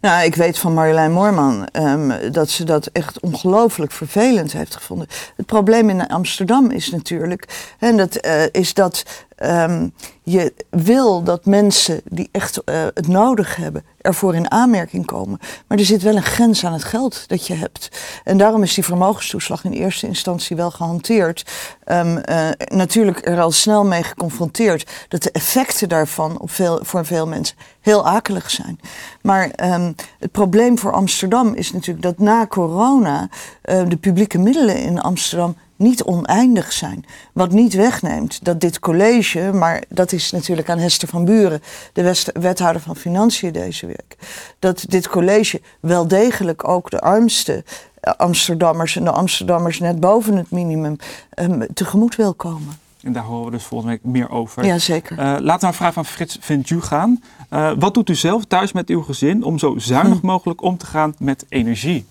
Nou, 0.00 0.24
ik 0.24 0.34
weet 0.34 0.58
van 0.58 0.74
Marjolein 0.74 1.12
Moorman 1.12 1.68
um, 1.72 2.32
dat 2.32 2.50
ze 2.50 2.64
dat 2.64 2.86
echt 2.86 3.20
ongelooflijk 3.20 3.92
vervelend 3.92 4.52
heeft 4.52 4.76
gevonden. 4.76 5.06
Het 5.36 5.46
probleem 5.46 5.90
in 5.90 6.06
Amsterdam 6.06 6.70
is 6.70 6.90
natuurlijk, 6.90 7.72
en 7.78 7.96
dat 7.96 8.26
uh, 8.26 8.42
is 8.52 8.74
dat 8.74 9.04
um, 9.42 9.92
je 10.22 10.54
wil 10.70 11.22
dat 11.22 11.46
mensen 11.46 12.00
die 12.04 12.28
echt 12.32 12.60
uh, 12.64 12.86
het 12.94 13.08
nodig 13.08 13.56
hebben, 13.56 13.84
ervoor 14.00 14.34
in 14.34 14.50
aanmerking 14.50 15.06
komen. 15.06 15.38
Maar 15.66 15.78
er 15.78 15.84
zit 15.84 16.02
wel 16.02 16.16
een 16.16 16.22
grens 16.22 16.64
aan 16.64 16.72
het 16.72 16.84
geld 16.84 17.28
dat 17.28 17.46
je 17.46 17.54
hebt. 17.54 17.88
En 18.24 18.38
daarom 18.38 18.62
is 18.62 18.74
die 18.74 18.84
vermogenstoeslag 18.84 19.64
in 19.64 19.72
eerste 19.72 20.06
instantie 20.06 20.56
wel 20.56 20.70
gehanteerd. 20.70 21.44
Um, 21.86 22.22
uh, 22.28 22.48
natuurlijk 22.66 23.26
er 23.26 23.40
al 23.40 23.50
snel 23.50 23.84
mee 23.84 24.02
geconfronteerd 24.02 24.90
dat 25.08 25.22
de 25.22 25.30
effecten 25.30 25.88
daarvan 25.88 26.38
op 26.40 26.50
veel, 26.50 26.78
voor 26.82 27.06
veel 27.06 27.26
mensen 27.26 27.56
heel 27.80 28.06
akelig 28.06 28.50
zijn. 28.50 28.80
Maar 29.22 29.50
um, 29.62 29.94
het 30.18 30.30
probleem 30.30 30.78
voor 30.78 30.92
Amsterdam 30.92 31.54
is 31.54 31.72
natuurlijk 31.72 32.02
dat 32.02 32.18
na 32.18 32.46
corona 32.46 33.28
uh, 33.64 33.82
de 33.88 33.96
publieke 33.96 34.38
middelen 34.38 34.76
in 34.76 35.00
Amsterdam 35.00 35.56
niet 35.78 36.02
oneindig 36.02 36.72
zijn. 36.72 37.04
Wat 37.32 37.52
niet 37.52 37.74
wegneemt 37.74 38.44
dat 38.44 38.60
dit 38.60 38.78
college, 38.78 39.50
maar 39.52 39.82
dat 39.88 40.12
is 40.12 40.30
natuurlijk 40.30 40.70
aan 40.70 40.78
Hester 40.78 41.08
van 41.08 41.24
Buren, 41.24 41.62
de 41.92 42.30
wethouder 42.32 42.82
van 42.82 42.96
Financiën 42.96 43.52
deze 43.52 43.86
week, 43.86 44.16
dat 44.58 44.84
dit 44.88 45.08
college 45.08 45.60
wel 45.80 46.08
degelijk 46.08 46.68
ook 46.68 46.90
de 46.90 47.00
armste 47.00 47.64
eh, 48.00 48.12
Amsterdammers 48.12 48.96
en 48.96 49.04
de 49.04 49.10
Amsterdammers 49.10 49.78
net 49.78 50.00
boven 50.00 50.36
het 50.36 50.50
minimum 50.50 50.96
um, 51.34 51.74
tegemoet 51.74 52.16
wil 52.16 52.34
komen. 52.34 52.78
En 53.02 53.12
daar 53.12 53.24
horen 53.24 53.44
we 53.44 53.50
dus 53.50 53.64
volgende 53.64 53.92
week 53.92 54.12
meer 54.12 54.30
over. 54.30 54.64
Jazeker. 54.64 55.12
Uh, 55.12 55.24
laten 55.24 55.42
we 55.42 55.46
naar 55.46 55.62
een 55.62 55.74
vraag 55.74 55.92
van 55.92 56.04
Frits 56.04 56.38
Vintju 56.40 56.80
gaan. 56.80 57.22
Uh, 57.50 57.72
wat 57.78 57.94
doet 57.94 58.08
u 58.08 58.14
zelf 58.14 58.44
thuis 58.44 58.72
met 58.72 58.88
uw 58.88 59.02
gezin 59.02 59.44
om 59.44 59.58
zo 59.58 59.74
zuinig 59.78 60.20
hm. 60.20 60.26
mogelijk 60.26 60.62
om 60.62 60.76
te 60.76 60.86
gaan 60.86 61.14
met 61.18 61.44
energie? 61.48 62.06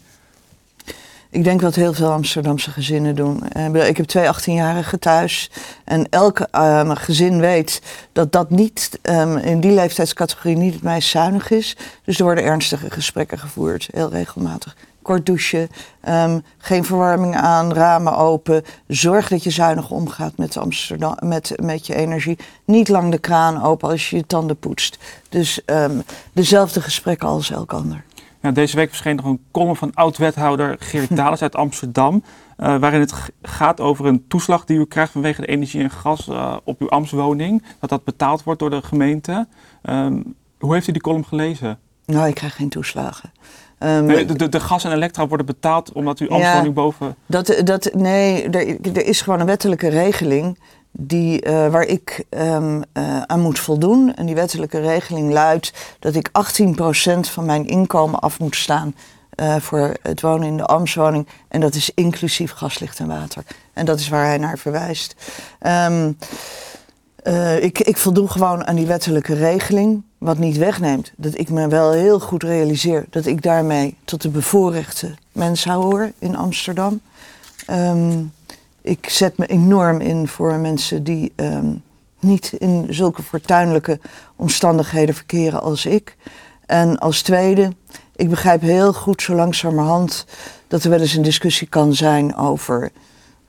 Ik 1.37 1.43
denk 1.43 1.61
wat 1.61 1.75
heel 1.75 1.93
veel 1.93 2.11
Amsterdamse 2.11 2.71
gezinnen 2.71 3.15
doen. 3.15 3.43
Ik 3.73 3.97
heb 3.97 4.05
twee 4.05 4.25
18-jarigen 4.25 4.99
thuis. 4.99 5.51
En 5.83 6.09
elke 6.09 6.47
um, 6.51 6.95
gezin 6.95 7.39
weet 7.39 7.81
dat 8.11 8.31
dat 8.31 8.49
niet 8.49 8.99
um, 9.01 9.37
in 9.37 9.59
die 9.59 9.71
leeftijdscategorie 9.71 10.57
niet 10.57 10.73
het 10.73 10.83
meest 10.83 11.09
zuinig 11.09 11.49
is. 11.49 11.77
Dus 12.03 12.17
er 12.17 12.23
worden 12.23 12.43
ernstige 12.43 12.91
gesprekken 12.91 13.39
gevoerd, 13.39 13.87
heel 13.91 14.09
regelmatig. 14.09 14.75
Kort 15.01 15.25
douchen, 15.25 15.69
um, 16.09 16.43
geen 16.57 16.85
verwarming 16.85 17.35
aan, 17.35 17.73
ramen 17.73 18.17
open. 18.17 18.63
Zorg 18.87 19.27
dat 19.27 19.43
je 19.43 19.49
zuinig 19.49 19.91
omgaat 19.91 20.37
met, 20.37 20.57
Amsterdam, 20.57 21.17
met, 21.19 21.53
met 21.61 21.87
je 21.87 21.95
energie. 21.95 22.37
Niet 22.65 22.87
lang 22.87 23.11
de 23.11 23.19
kraan 23.19 23.63
open 23.63 23.89
als 23.89 24.09
je 24.09 24.15
je 24.15 24.25
tanden 24.27 24.57
poetst. 24.57 24.97
Dus 25.29 25.61
dezelfde 26.33 26.81
gesprekken 26.81 27.27
als 27.27 27.51
elk 27.51 27.73
ander. 27.73 28.03
Ja, 28.47 28.53
deze 28.53 28.75
week 28.75 28.87
verscheen 28.87 29.15
nog 29.15 29.25
een 29.25 29.45
column 29.51 29.75
van 29.75 29.93
oud-wethouder 29.93 30.75
Geert 30.79 31.15
Dales 31.17 31.41
uit 31.41 31.55
Amsterdam. 31.55 32.23
Uh, 32.57 32.77
waarin 32.77 32.99
het 32.99 33.13
gaat 33.41 33.79
over 33.79 34.05
een 34.05 34.27
toeslag 34.27 34.65
die 34.65 34.77
u 34.77 34.85
krijgt 34.85 35.11
vanwege 35.11 35.41
de 35.41 35.47
energie 35.47 35.83
en 35.83 35.89
gas 35.89 36.27
uh, 36.27 36.57
op 36.63 36.81
uw 36.81 36.89
Amstwoning. 36.89 37.63
Dat 37.79 37.89
dat 37.89 38.03
betaald 38.03 38.43
wordt 38.43 38.59
door 38.59 38.69
de 38.69 38.81
gemeente. 38.81 39.47
Um, 39.83 40.35
hoe 40.59 40.73
heeft 40.73 40.87
u 40.87 40.91
die 40.91 41.01
column 41.01 41.25
gelezen? 41.25 41.79
Nou, 42.05 42.27
ik 42.27 42.35
krijg 42.35 42.55
geen 42.55 42.69
toeslagen. 42.69 43.31
Um, 43.79 44.05
nee, 44.05 44.25
de, 44.25 44.35
de, 44.35 44.49
de, 44.49 44.59
gas 44.59 44.83
en 44.83 44.91
elektra 44.91 45.27
worden 45.27 45.45
betaald 45.45 45.91
omdat 45.91 46.19
u 46.19 46.29
Amstwoning 46.29 46.65
ja, 46.65 46.71
boven... 46.71 47.15
Dat, 47.25 47.61
dat, 47.63 47.91
nee, 47.93 48.49
er, 48.49 48.77
er 48.93 49.05
is 49.05 49.21
gewoon 49.21 49.39
een 49.39 49.45
wettelijke 49.45 49.87
regeling 49.87 50.59
die, 50.99 51.45
uh, 51.45 51.67
waar 51.67 51.85
ik 51.85 52.25
um, 52.29 52.83
uh, 52.93 53.21
aan 53.21 53.39
moet 53.39 53.59
voldoen. 53.59 54.15
En 54.15 54.25
die 54.25 54.35
wettelijke 54.35 54.79
regeling 54.79 55.31
luidt 55.31 55.73
dat 55.99 56.15
ik 56.15 56.29
18% 56.29 57.19
van 57.19 57.45
mijn 57.45 57.67
inkomen 57.67 58.19
af 58.19 58.39
moet 58.39 58.55
staan 58.55 58.95
uh, 59.35 59.55
voor 59.55 59.93
het 60.01 60.21
wonen 60.21 60.47
in 60.47 60.57
de 60.57 60.65
Amstwoning. 60.65 61.27
En 61.47 61.61
dat 61.61 61.75
is 61.75 61.91
inclusief 61.93 62.51
gaslicht 62.51 62.99
en 62.99 63.07
water. 63.07 63.43
En 63.73 63.85
dat 63.85 63.99
is 63.99 64.09
waar 64.09 64.25
hij 64.25 64.37
naar 64.37 64.57
verwijst. 64.57 65.15
Um, 65.61 66.17
ik, 67.59 67.79
ik 67.79 67.97
voldoe 67.97 68.27
gewoon 68.27 68.67
aan 68.67 68.75
die 68.75 68.85
wettelijke 68.85 69.33
regeling. 69.33 70.03
Wat 70.17 70.37
niet 70.37 70.57
wegneemt 70.57 71.11
dat 71.15 71.37
ik 71.37 71.49
me 71.49 71.67
wel 71.67 71.91
heel 71.91 72.19
goed 72.19 72.43
realiseer 72.43 73.05
dat 73.09 73.25
ik 73.25 73.41
daarmee 73.41 73.95
tot 74.05 74.21
de 74.21 74.29
bevoorrechte 74.29 75.15
mensen 75.31 75.71
hoor 75.71 76.11
in 76.19 76.35
Amsterdam. 76.35 77.01
Um, 77.69 78.31
ik 78.87 79.09
zet 79.09 79.37
me 79.37 79.45
enorm 79.45 80.01
in 80.01 80.27
voor 80.27 80.53
mensen 80.53 81.03
die 81.03 81.33
um, 81.35 81.83
niet 82.19 82.53
in 82.53 82.87
zulke 82.89 83.23
fortuinlijke 83.23 83.99
omstandigheden 84.35 85.15
verkeren 85.15 85.61
als 85.61 85.85
ik. 85.85 86.15
En 86.65 86.99
als 86.99 87.21
tweede, 87.21 87.71
ik 88.15 88.29
begrijp 88.29 88.61
heel 88.61 88.93
goed 88.93 89.21
zo 89.21 89.35
langzamerhand 89.35 90.25
dat 90.67 90.83
er 90.83 90.89
wel 90.89 90.99
eens 90.99 91.13
een 91.13 91.21
discussie 91.21 91.67
kan 91.67 91.93
zijn 91.93 92.35
over 92.35 92.91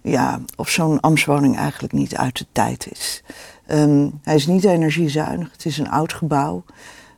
ja, 0.00 0.40
of 0.56 0.68
zo'n 0.68 1.00
ambtswoning 1.00 1.56
eigenlijk 1.56 1.92
niet 1.92 2.16
uit 2.16 2.38
de 2.38 2.46
tijd 2.52 2.88
is. 2.90 3.22
Um, 3.70 4.20
hij 4.22 4.34
is 4.34 4.46
niet 4.46 4.64
energiezuinig, 4.64 5.52
het 5.52 5.64
is 5.64 5.78
een 5.78 5.90
oud 5.90 6.12
gebouw. 6.12 6.64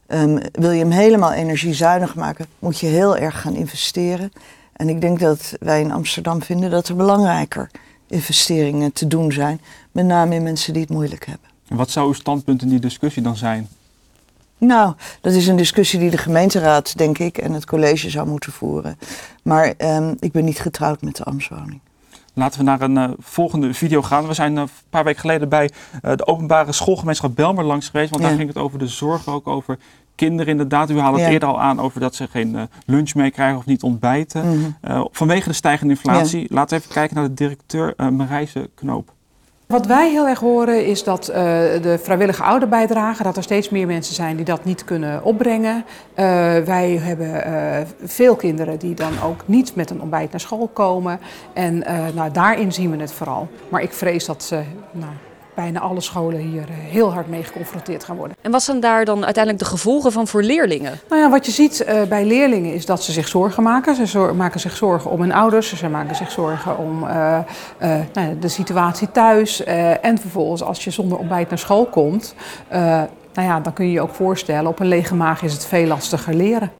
Um, 0.09 0.39
wil 0.53 0.71
je 0.71 0.81
hem 0.81 0.91
helemaal 0.91 1.33
energiezuinig 1.33 2.15
maken, 2.15 2.47
moet 2.59 2.81
je 2.81 2.87
heel 2.87 3.17
erg 3.17 3.41
gaan 3.41 3.55
investeren. 3.55 4.33
En 4.73 4.89
ik 4.89 5.01
denk 5.01 5.21
dat 5.21 5.53
wij 5.61 5.81
in 5.81 5.93
Amsterdam 5.93 6.43
vinden 6.43 6.71
dat 6.71 6.89
er 6.89 6.97
belangrijker 6.97 7.71
investeringen 8.11 8.93
te 8.93 9.07
doen 9.07 9.33
zijn. 9.33 9.61
Met 9.93 10.05
name 10.05 10.35
in 10.35 10.43
mensen 10.43 10.73
die 10.73 10.83
het 10.83 10.91
moeilijk 10.91 11.27
hebben. 11.27 11.49
En 11.69 11.77
wat 11.77 11.91
zou 11.91 12.07
uw 12.07 12.13
standpunt 12.13 12.63
in 12.63 12.69
die 12.69 12.79
discussie 12.79 13.23
dan 13.23 13.37
zijn? 13.37 13.69
Nou, 14.59 14.95
dat 15.21 15.33
is 15.33 15.47
een 15.47 15.57
discussie 15.57 15.99
die 15.99 16.11
de 16.11 16.19
gemeenteraad, 16.19 16.99
denk 16.99 17.19
ik, 17.19 17.39
en 17.39 17.53
het 17.53 17.67
college 17.67 18.11
zou 18.11 18.29
moeten 18.29 18.53
voeren. 18.53 18.99
Maar 19.43 19.75
um, 19.79 20.17
ik 20.19 20.33
ben 20.33 20.45
niet 20.45 20.61
getrouwd 20.61 21.03
met 21.03 21.17
de 21.17 21.25
ambtswoning. 21.25 21.81
Laten 22.35 22.59
we 22.59 22.65
naar 22.65 22.81
een 22.81 22.97
uh, 22.97 23.11
volgende 23.19 23.75
video 23.75 24.03
gaan. 24.03 24.27
We 24.27 24.35
zijn 24.35 24.55
uh, 24.55 24.61
een 24.61 24.69
paar 24.91 25.05
weken 25.05 25.21
geleden 25.21 25.49
bij 25.49 25.71
uh, 26.05 26.17
de 26.17 26.27
openbare 26.27 26.73
schoolgemeenschap 26.73 27.35
Belmer 27.35 27.65
langs 27.65 27.89
geweest. 27.89 28.11
Want 28.11 28.23
ja. 28.23 28.29
daar 28.29 28.39
ging 28.39 28.49
het 28.49 28.59
over 28.59 28.79
de 28.79 28.87
zorg, 28.87 29.29
ook 29.29 29.47
over 29.47 29.79
kinderen 30.21 30.53
inderdaad. 30.53 30.91
U 30.91 30.99
haalde 30.99 31.19
het 31.19 31.27
ja. 31.27 31.33
eerder 31.33 31.49
al 31.49 31.61
aan 31.61 31.81
over 31.81 32.01
dat 32.01 32.15
ze 32.15 32.29
geen 32.31 32.55
uh, 32.55 32.63
lunch 32.87 33.15
meekrijgen 33.15 33.59
of 33.59 33.67
niet 33.67 33.83
ontbijten. 33.83 34.45
Mm 34.45 34.51
-hmm. 34.51 34.77
uh, 34.91 35.05
vanwege 35.11 35.49
de 35.49 35.55
stijgende 35.55 35.93
inflatie. 35.93 36.41
Ja. 36.41 36.47
Laten 36.51 36.77
we 36.77 36.83
even 36.83 36.95
kijken 36.95 37.17
naar 37.17 37.29
de 37.29 37.35
directeur 37.35 37.95
uh, 37.97 38.09
Marijse 38.09 38.71
Knoop. 38.75 39.13
Wat 39.67 39.87
wij 39.87 40.11
heel 40.11 40.27
erg 40.29 40.39
horen 40.39 40.87
is 40.87 41.05
dat 41.05 41.29
uh, 41.29 41.37
de 41.83 41.99
vrijwillige 42.03 42.43
ouderbijdrage, 42.43 43.23
dat 43.23 43.37
er 43.37 43.43
steeds 43.43 43.69
meer 43.69 43.87
mensen 43.87 44.15
zijn 44.15 44.37
die 44.37 44.45
dat 44.45 44.65
niet 44.65 44.85
kunnen 44.85 45.25
opbrengen. 45.25 45.77
Uh, 45.77 45.85
wij 46.59 46.99
hebben 47.03 47.29
uh, 47.29 47.87
veel 48.05 48.37
kinderen 48.37 48.79
die 48.79 48.95
dan 48.95 49.13
ook 49.25 49.43
niet 49.45 49.75
met 49.75 49.91
een 49.91 50.01
ontbijt 50.01 50.31
naar 50.31 50.41
school 50.41 50.69
komen. 50.73 51.21
En 51.53 51.79
nou, 52.15 52.31
daarin 52.33 52.73
zien 52.73 52.91
we 52.91 52.97
het 52.97 53.13
vooral. 53.13 53.49
Maar 53.69 53.83
ik 53.83 53.93
vrees 53.93 54.27
dat 54.27 54.43
ze 54.43 54.63
nou, 54.93 55.13
bijna 55.61 55.81
alle 55.81 56.01
scholen 56.01 56.41
hier 56.41 56.63
eh, 56.63 56.75
heel 56.75 57.13
hard 57.13 57.29
mee 57.29 57.43
geconfronteerd 57.43 58.05
gaan 58.05 58.17
worden. 58.17 58.37
En 58.41 58.51
wat 58.51 58.63
zijn 58.63 58.81
daar 58.81 59.05
dan 59.05 59.25
uiteindelijk 59.25 59.65
de 59.65 59.71
gevolgen 59.71 60.13
van 60.13 60.27
voor 60.27 60.43
leerlingen? 60.43 61.01
Nou 61.09 61.21
ja, 61.21 61.31
wat 61.31 61.47
je 61.47 61.53
ziet 61.53 61.85
uh, 61.89 62.03
bij 62.03 62.25
leerlingen 62.25 62.75
is 62.75 62.87
dat 62.87 63.03
ze 63.03 63.13
zich 63.13 63.29
zorgen 63.29 63.63
maken. 63.63 64.07
Ze 64.07 64.33
maken 64.37 64.61
zich 64.61 64.77
zorgen 64.77 65.11
om 65.11 65.21
hun 65.21 65.33
ouders, 65.33 65.77
ze 65.77 65.89
maken 65.89 66.17
zich 66.17 66.31
zorgen 66.31 66.79
om 66.79 67.03
uh, 67.03 67.39
nou, 68.13 68.39
de 68.39 68.49
situatie 68.49 69.11
thuis. 69.11 69.65
en 70.01 70.19
vervolgens 70.19 70.63
als 70.63 70.85
je 70.85 70.91
zonder 70.91 71.19
ontbijt 71.19 71.49
naar 71.49 71.59
school 71.59 71.87
komt, 71.87 72.35
nou 73.35 73.49
ja, 73.49 73.61
dan 73.61 73.73
kun 73.73 73.87
je 73.87 73.93
je 73.93 74.01
ook 74.01 74.15
voorstellen, 74.15 74.71
op 74.71 74.81
een 74.81 74.89
lege 74.89 75.15
maag 75.15 75.43
is 75.43 75.53
het 75.53 75.67
veel 75.67 75.87
lastiger 75.87 76.35
leren. 76.35 76.73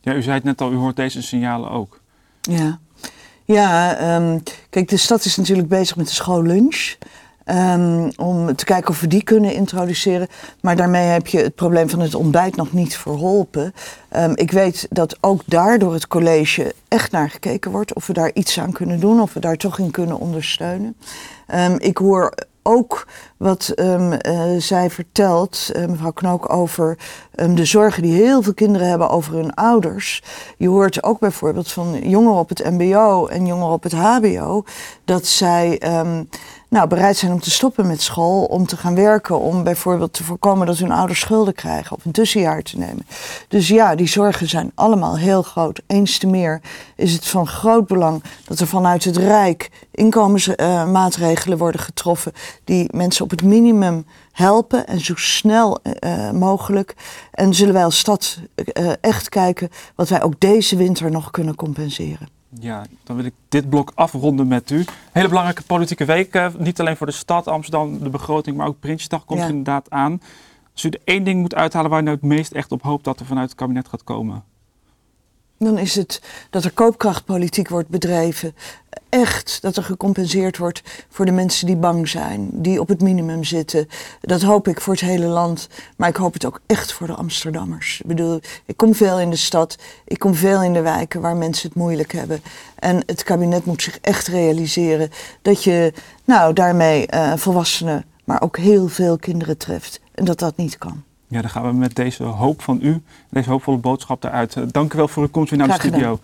Ja, 0.00 0.14
u 0.14 0.22
zei 0.22 0.34
het 0.34 0.44
net 0.44 0.60
al, 0.60 0.72
u 0.72 0.76
hoort 0.76 0.96
deze 0.96 1.22
signalen 1.22 1.70
ook. 1.70 2.00
Ja, 2.40 2.78
ja 3.44 3.96
um, 4.16 4.42
kijk, 4.70 4.88
de 4.88 4.96
stad 4.96 5.24
is 5.24 5.36
natuurlijk 5.36 5.68
bezig 5.68 5.96
met 5.96 6.06
de 6.06 6.14
schoollunch. 6.14 6.96
Um, 7.50 8.10
om 8.16 8.56
te 8.56 8.64
kijken 8.64 8.90
of 8.90 9.00
we 9.00 9.06
die 9.06 9.22
kunnen 9.22 9.54
introduceren. 9.54 10.28
Maar 10.60 10.76
daarmee 10.76 11.06
heb 11.06 11.26
je 11.26 11.38
het 11.38 11.54
probleem 11.54 11.88
van 11.88 12.00
het 12.00 12.14
ontbijt 12.14 12.56
nog 12.56 12.72
niet 12.72 12.96
verholpen. 12.96 13.72
Um, 14.16 14.32
ik 14.34 14.50
weet 14.50 14.86
dat 14.90 15.16
ook 15.20 15.42
daar 15.46 15.78
door 15.78 15.92
het 15.92 16.06
college 16.06 16.74
echt 16.88 17.10
naar 17.10 17.30
gekeken 17.30 17.70
wordt. 17.70 17.94
Of 17.94 18.06
we 18.06 18.12
daar 18.12 18.30
iets 18.34 18.60
aan 18.60 18.72
kunnen 18.72 19.00
doen, 19.00 19.20
of 19.20 19.32
we 19.32 19.40
daar 19.40 19.56
toch 19.56 19.78
in 19.78 19.90
kunnen 19.90 20.18
ondersteunen. 20.18 20.96
Um, 21.54 21.78
ik 21.78 21.96
hoor 21.96 22.34
ook 22.62 23.06
wat 23.36 23.72
um, 23.76 24.12
zij 24.58 24.90
vertelt, 24.90 25.70
uh, 25.76 25.86
mevrouw 25.86 26.12
Knook, 26.12 26.52
over 26.52 26.98
de 27.54 27.64
zorgen 27.64 28.02
die 28.02 28.22
heel 28.22 28.42
veel 28.42 28.54
kinderen 28.54 28.88
hebben 28.88 29.10
over 29.10 29.34
hun 29.34 29.54
ouders. 29.54 30.22
Je 30.56 30.68
hoort 30.68 31.02
ook 31.02 31.18
bijvoorbeeld 31.18 31.72
van 31.72 32.08
jongeren 32.08 32.38
op 32.38 32.48
het 32.48 32.70
MBO 32.70 33.26
en 33.26 33.46
jongeren 33.46 33.72
op 33.72 33.82
het 33.82 33.92
HBO 33.92 34.64
dat 35.04 35.26
zij 35.26 35.98
um, 35.98 36.28
nou, 36.68 36.88
bereid 36.88 37.16
zijn 37.16 37.32
om 37.32 37.40
te 37.40 37.50
stoppen 37.50 37.86
met 37.86 38.02
school, 38.02 38.44
om 38.44 38.66
te 38.66 38.76
gaan 38.76 38.94
werken, 38.94 39.40
om 39.40 39.62
bijvoorbeeld 39.62 40.12
te 40.12 40.24
voorkomen 40.24 40.66
dat 40.66 40.78
hun 40.78 40.90
ouders 40.90 41.20
schulden 41.20 41.54
krijgen 41.54 41.96
of 41.96 42.04
een 42.04 42.12
tussenjaar 42.12 42.62
te 42.62 42.78
nemen. 42.78 43.06
Dus 43.48 43.68
ja, 43.68 43.94
die 43.94 44.08
zorgen 44.08 44.48
zijn 44.48 44.72
allemaal 44.74 45.16
heel 45.18 45.42
groot. 45.42 45.80
Eens 45.86 46.18
te 46.18 46.26
meer 46.26 46.60
is 46.96 47.12
het 47.12 47.26
van 47.26 47.46
groot 47.46 47.86
belang 47.86 48.22
dat 48.44 48.58
er 48.58 48.66
vanuit 48.66 49.04
het 49.04 49.16
Rijk 49.16 49.70
inkomensmaatregelen 49.90 51.58
worden 51.58 51.80
getroffen 51.80 52.32
die 52.64 52.88
mensen 52.90 53.24
op 53.24 53.30
het 53.30 53.42
minimum 53.42 54.06
helpen 54.32 54.86
en 54.86 55.00
zo 55.00 55.14
snel 55.16 55.78
uh, 56.00 56.30
mogelijk. 56.30 56.94
En 57.30 57.54
zullen 57.54 57.74
wij 57.74 57.84
als 57.84 57.98
stad 57.98 58.38
uh, 58.78 58.92
echt 59.00 59.28
kijken 59.28 59.68
wat 59.94 60.08
wij 60.08 60.22
ook 60.22 60.40
deze 60.40 60.76
winter 60.76 61.10
nog 61.10 61.30
kunnen 61.30 61.54
compenseren. 61.54 62.28
Ja, 62.60 62.84
dan 63.04 63.16
wil 63.16 63.24
ik 63.24 63.34
dit 63.48 63.68
blok 63.68 63.92
afronden 63.94 64.48
met 64.48 64.70
u. 64.70 64.84
Hele 65.12 65.28
belangrijke 65.28 65.62
politieke 65.62 66.04
week, 66.04 66.34
uh, 66.34 66.54
niet 66.58 66.80
alleen 66.80 66.96
voor 66.96 67.06
de 67.06 67.12
stad 67.12 67.48
Amsterdam, 67.48 67.98
de 67.98 68.10
begroting, 68.10 68.56
maar 68.56 68.66
ook 68.66 68.80
Prinsjesdag 68.80 69.24
komt 69.24 69.40
ja. 69.40 69.46
inderdaad 69.46 69.90
aan. 69.90 70.20
Als 70.72 70.84
u 70.84 70.88
er 70.88 71.00
één 71.04 71.24
ding 71.24 71.40
moet 71.40 71.54
uithalen 71.54 71.90
waar 71.90 72.00
u 72.00 72.02
nou 72.02 72.16
het 72.16 72.24
meest 72.24 72.52
echt 72.52 72.72
op 72.72 72.82
hoopt 72.82 73.04
dat 73.04 73.20
er 73.20 73.26
vanuit 73.26 73.48
het 73.48 73.58
kabinet 73.58 73.88
gaat 73.88 74.04
komen. 74.04 74.44
Dan 75.58 75.78
is 75.78 75.94
het 75.94 76.22
dat 76.50 76.64
er 76.64 76.72
koopkrachtpolitiek 76.72 77.68
wordt 77.68 77.88
bedreven. 77.88 78.54
Echt 79.08 79.58
dat 79.62 79.76
er 79.76 79.82
gecompenseerd 79.82 80.58
wordt 80.58 80.82
voor 81.08 81.24
de 81.24 81.32
mensen 81.32 81.66
die 81.66 81.76
bang 81.76 82.08
zijn, 82.08 82.48
die 82.52 82.80
op 82.80 82.88
het 82.88 83.02
minimum 83.02 83.44
zitten. 83.44 83.88
Dat 84.20 84.42
hoop 84.42 84.68
ik 84.68 84.80
voor 84.80 84.92
het 84.92 85.02
hele 85.02 85.26
land, 85.26 85.68
maar 85.96 86.08
ik 86.08 86.16
hoop 86.16 86.32
het 86.32 86.44
ook 86.44 86.60
echt 86.66 86.92
voor 86.92 87.06
de 87.06 87.14
Amsterdammers. 87.14 88.00
Ik 88.00 88.06
bedoel, 88.06 88.40
ik 88.66 88.76
kom 88.76 88.94
veel 88.94 89.20
in 89.20 89.30
de 89.30 89.36
stad, 89.36 89.76
ik 90.04 90.18
kom 90.18 90.34
veel 90.34 90.62
in 90.62 90.72
de 90.72 90.80
wijken 90.80 91.20
waar 91.20 91.36
mensen 91.36 91.68
het 91.68 91.78
moeilijk 91.78 92.12
hebben. 92.12 92.42
En 92.74 93.02
het 93.06 93.22
kabinet 93.22 93.64
moet 93.64 93.82
zich 93.82 93.98
echt 94.00 94.26
realiseren 94.26 95.10
dat 95.42 95.64
je 95.64 95.92
nou, 96.24 96.52
daarmee 96.52 97.08
uh, 97.14 97.36
volwassenen, 97.36 98.04
maar 98.24 98.42
ook 98.42 98.56
heel 98.56 98.88
veel 98.88 99.18
kinderen 99.18 99.56
treft. 99.56 100.00
En 100.14 100.24
dat 100.24 100.38
dat 100.38 100.56
niet 100.56 100.78
kan. 100.78 101.05
Ja, 101.28 101.40
dan 101.40 101.50
gaan 101.50 101.62
we 101.62 101.72
met 101.72 101.94
deze 101.94 102.22
hoop 102.22 102.62
van 102.62 102.78
u, 102.82 103.02
deze 103.30 103.50
hoopvolle 103.50 103.78
boodschap 103.78 104.24
eruit. 104.24 104.72
Dank 104.72 104.92
u 104.94 104.96
wel 104.96 105.08
voor 105.08 105.22
uw 105.22 105.28
komst 105.28 105.50
weer 105.50 105.58
naar 105.58 105.68
de 105.68 105.74
studio. 105.74 106.20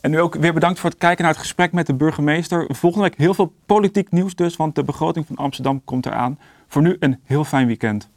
En 0.00 0.12
u 0.12 0.20
ook 0.20 0.34
weer 0.34 0.54
bedankt 0.54 0.80
voor 0.80 0.90
het 0.90 0.98
kijken 0.98 1.24
naar 1.24 1.32
het 1.32 1.42
gesprek 1.42 1.72
met 1.72 1.86
de 1.86 1.94
burgemeester. 1.94 2.66
Volgende 2.68 3.08
week 3.08 3.18
heel 3.18 3.34
veel 3.34 3.52
politiek 3.66 4.10
nieuws 4.10 4.34
dus, 4.34 4.56
want 4.56 4.74
de 4.74 4.84
begroting 4.84 5.26
van 5.26 5.36
Amsterdam 5.36 5.84
komt 5.84 6.06
eraan. 6.06 6.38
Voor 6.68 6.82
nu 6.82 6.96
een 7.00 7.20
heel 7.24 7.44
fijn 7.44 7.66
weekend. 7.66 8.08